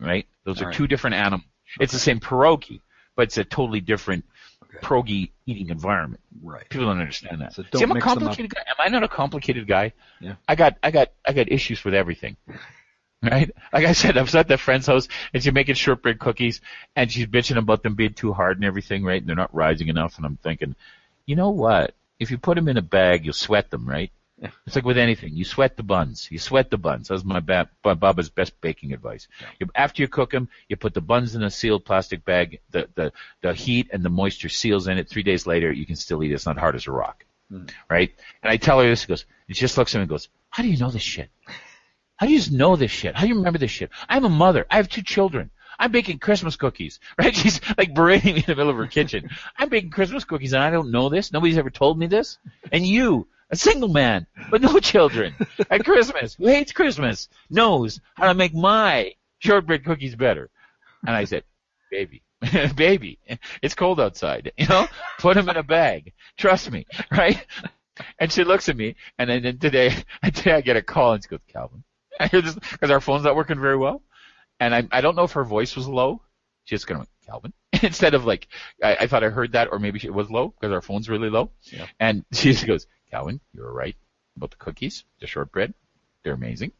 [0.00, 0.26] Right?
[0.44, 0.76] Those All are right.
[0.76, 1.46] two different animals.
[1.78, 2.80] It's the same pierogi,
[3.14, 4.24] but it's a totally different
[4.74, 4.86] Okay.
[4.86, 6.20] pierogi eating environment.
[6.42, 6.68] Right.
[6.68, 7.52] People don't understand that.
[7.52, 8.62] So See, don't I'm a complicated guy.
[8.66, 9.92] Am I not a complicated guy?
[10.20, 10.34] Yeah.
[10.48, 12.36] I got, I got, I got issues with everything.
[13.24, 13.52] Right?
[13.72, 16.60] Like I said, I was at that friend's house and she's making shortbread cookies
[16.96, 19.20] and she's bitching about them being too hard and everything, right?
[19.20, 20.16] And they're not rising enough.
[20.16, 20.74] And I'm thinking,
[21.24, 21.94] you know what?
[22.18, 24.10] If you put them in a bag, you'll sweat them, right?
[24.66, 25.34] It's like with anything.
[25.34, 26.28] You sweat the buns.
[26.30, 27.08] You sweat the buns.
[27.08, 29.28] That's my ba- ba- Baba's best baking advice.
[29.60, 32.60] You, after you cook them, you put the buns in a sealed plastic bag.
[32.70, 35.08] The, the, the heat and the moisture seals in it.
[35.08, 36.34] Three days later, you can still eat it.
[36.34, 37.24] It's not hard as a rock.
[37.50, 37.64] Hmm.
[37.88, 38.12] Right?
[38.42, 40.28] And I tell her this, she goes, and she just looks at me and goes,
[40.50, 41.30] how do you know this shit?
[42.16, 43.14] How do you just know this shit?
[43.14, 43.90] How do you remember this shit?
[44.08, 44.66] I'm a mother.
[44.70, 45.50] I have two children.
[45.78, 47.34] I'm baking Christmas cookies, right?
[47.34, 49.30] She's like berating me in the middle of her kitchen.
[49.56, 51.32] I'm baking Christmas cookies and I don't know this.
[51.32, 52.38] Nobody's ever told me this.
[52.70, 55.34] And you, a single man, with no children,
[55.70, 60.50] at Christmas, who hates Christmas, knows how to make my shortbread cookies better.
[61.06, 61.44] And I said,
[61.90, 62.22] baby,
[62.74, 63.18] baby,
[63.60, 64.86] it's cold outside, you know?
[65.18, 66.14] Put them in a bag.
[66.38, 67.44] Trust me, right?
[68.18, 69.94] And she looks at me, and then, then today,
[70.24, 71.84] today I get a call, and she goes, Calvin,
[72.18, 74.02] I hear this, because our phone's not working very well.
[74.60, 76.22] And I, I don't know if her voice was low.
[76.64, 78.48] She just of went, Calvin, instead of like,
[78.82, 81.28] I, I thought I heard that, or maybe it was low, because our phone's really
[81.28, 81.50] low.
[81.64, 81.86] Yeah.
[82.00, 83.96] And she just goes, Calvin, you were right
[84.36, 85.74] about the cookies, the shortbread.
[86.24, 86.72] They're amazing.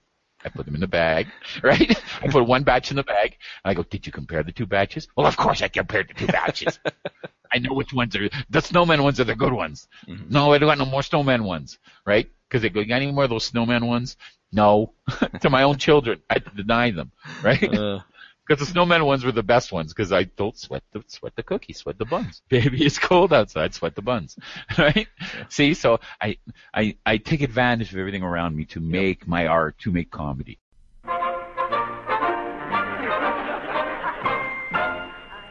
[0.44, 1.28] I put them in the bag,
[1.62, 1.94] right?
[2.20, 4.66] I put one batch in the bag, and I go, did you compare the two
[4.66, 5.06] batches?
[5.16, 6.80] Well, of course I compared the two batches.
[7.52, 9.86] I know which ones are, the snowman ones are the good ones.
[10.30, 12.28] No, I don't got no more snowman ones, right?
[12.48, 14.16] Because they go, you got any more of those snowman ones?
[14.50, 14.94] No.
[15.42, 16.22] to my own children.
[16.30, 17.12] I deny them,
[17.42, 17.62] right?
[17.62, 18.00] Uh,
[18.46, 21.44] Because the snowman ones were the best ones because I don't sweat the sweat the
[21.44, 22.42] cookies, sweat the buns.
[22.48, 24.36] Baby, it's cold outside, sweat the buns,
[24.78, 25.06] right?
[25.48, 26.38] See, so I
[26.74, 30.58] I I take advantage of everything around me to make my art, to make comedy.
[31.04, 31.54] I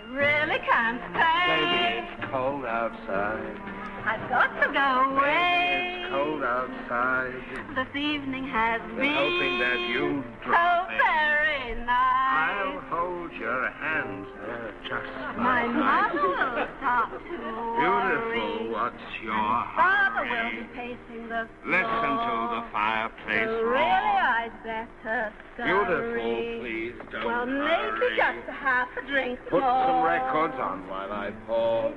[0.09, 2.03] really can't stay.
[2.03, 3.57] It's cold outside.
[4.03, 6.01] I've got to go away.
[6.01, 7.41] It's cold outside.
[7.75, 10.97] This evening has Been been hoping that you'd in.
[10.97, 16.67] very I'll hold your hands there just My mother will
[17.11, 17.37] to
[17.79, 21.71] Beautiful, what's your Father will be pacing the floor.
[21.71, 24.21] Listen to the fireplace So really, roar.
[24.41, 28.17] I'd better Beautiful, please don't Well, maybe hurry.
[28.17, 29.85] just a half a drink Put more.
[29.85, 31.91] some records on while I pour.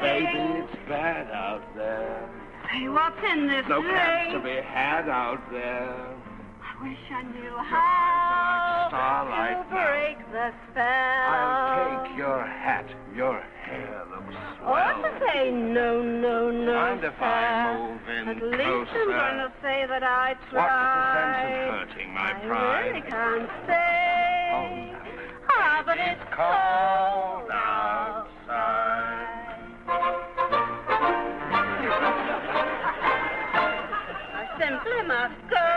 [0.00, 0.26] Baby,
[0.62, 2.28] it's bad out there.
[2.72, 6.06] Say what's in this No cabs to be had out there.
[6.76, 9.84] I wish I knew how like starlight to now.
[9.86, 10.84] break the spell.
[10.84, 12.86] I'll take your hat.
[13.14, 15.02] Your hair looks Or swell.
[15.02, 17.24] to say no, no, no, Mind if I
[17.64, 17.78] sir.
[17.78, 18.90] move in At least?
[18.94, 20.68] I'm gonna say that I What's tried.
[20.94, 22.86] the sense of hurting my I pride?
[22.88, 24.92] really can't say.
[25.56, 29.30] Ah, but it's cold cold outside.
[34.36, 35.73] I simply must go.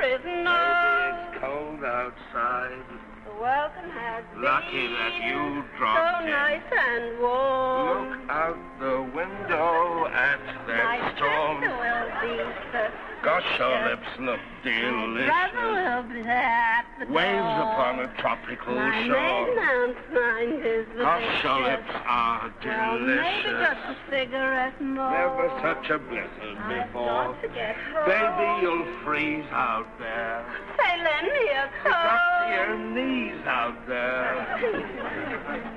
[0.00, 2.82] The answer is it's cold outside.
[3.26, 6.30] The welcome has Lucky been that you so dropped in.
[6.30, 8.10] nice and warm.
[8.10, 11.60] Look out the window at My that storm.
[11.60, 13.07] sister will be.
[13.22, 15.52] Gosh, your lips look delicious.
[15.54, 19.60] will be at the Waves upon a tropical My shore.
[19.60, 23.78] aunt's mind is Gosh, your lips are Well, maybe just delicious.
[23.88, 25.10] a cigarette more.
[25.10, 27.06] Never such a blizzard before.
[27.34, 28.06] got to get home.
[28.06, 30.44] Baby, you'll freeze out there.
[30.78, 34.34] Say, lend me a It's up to your knees out there.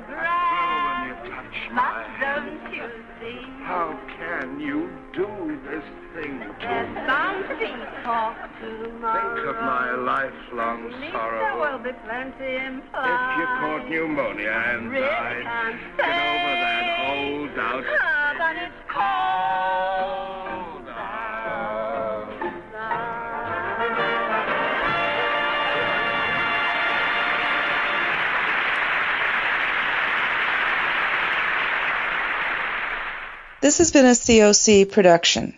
[0.11, 0.90] Right.
[1.51, 2.49] When you touch my But hand.
[2.63, 2.87] don't you
[3.19, 3.39] see?
[3.63, 5.27] How can you do
[5.69, 5.83] this
[6.15, 7.01] thing to There's me?
[7.59, 7.71] be
[8.03, 9.35] talk tomorrow.
[9.35, 13.05] Think of my lifelong At least there will be plenty implied.
[13.05, 15.45] If you caught pneumonia and Really died,
[15.97, 17.83] get over that old doubt.
[18.01, 20.50] Ah, but it's Cold
[33.61, 35.57] This has been a COC production.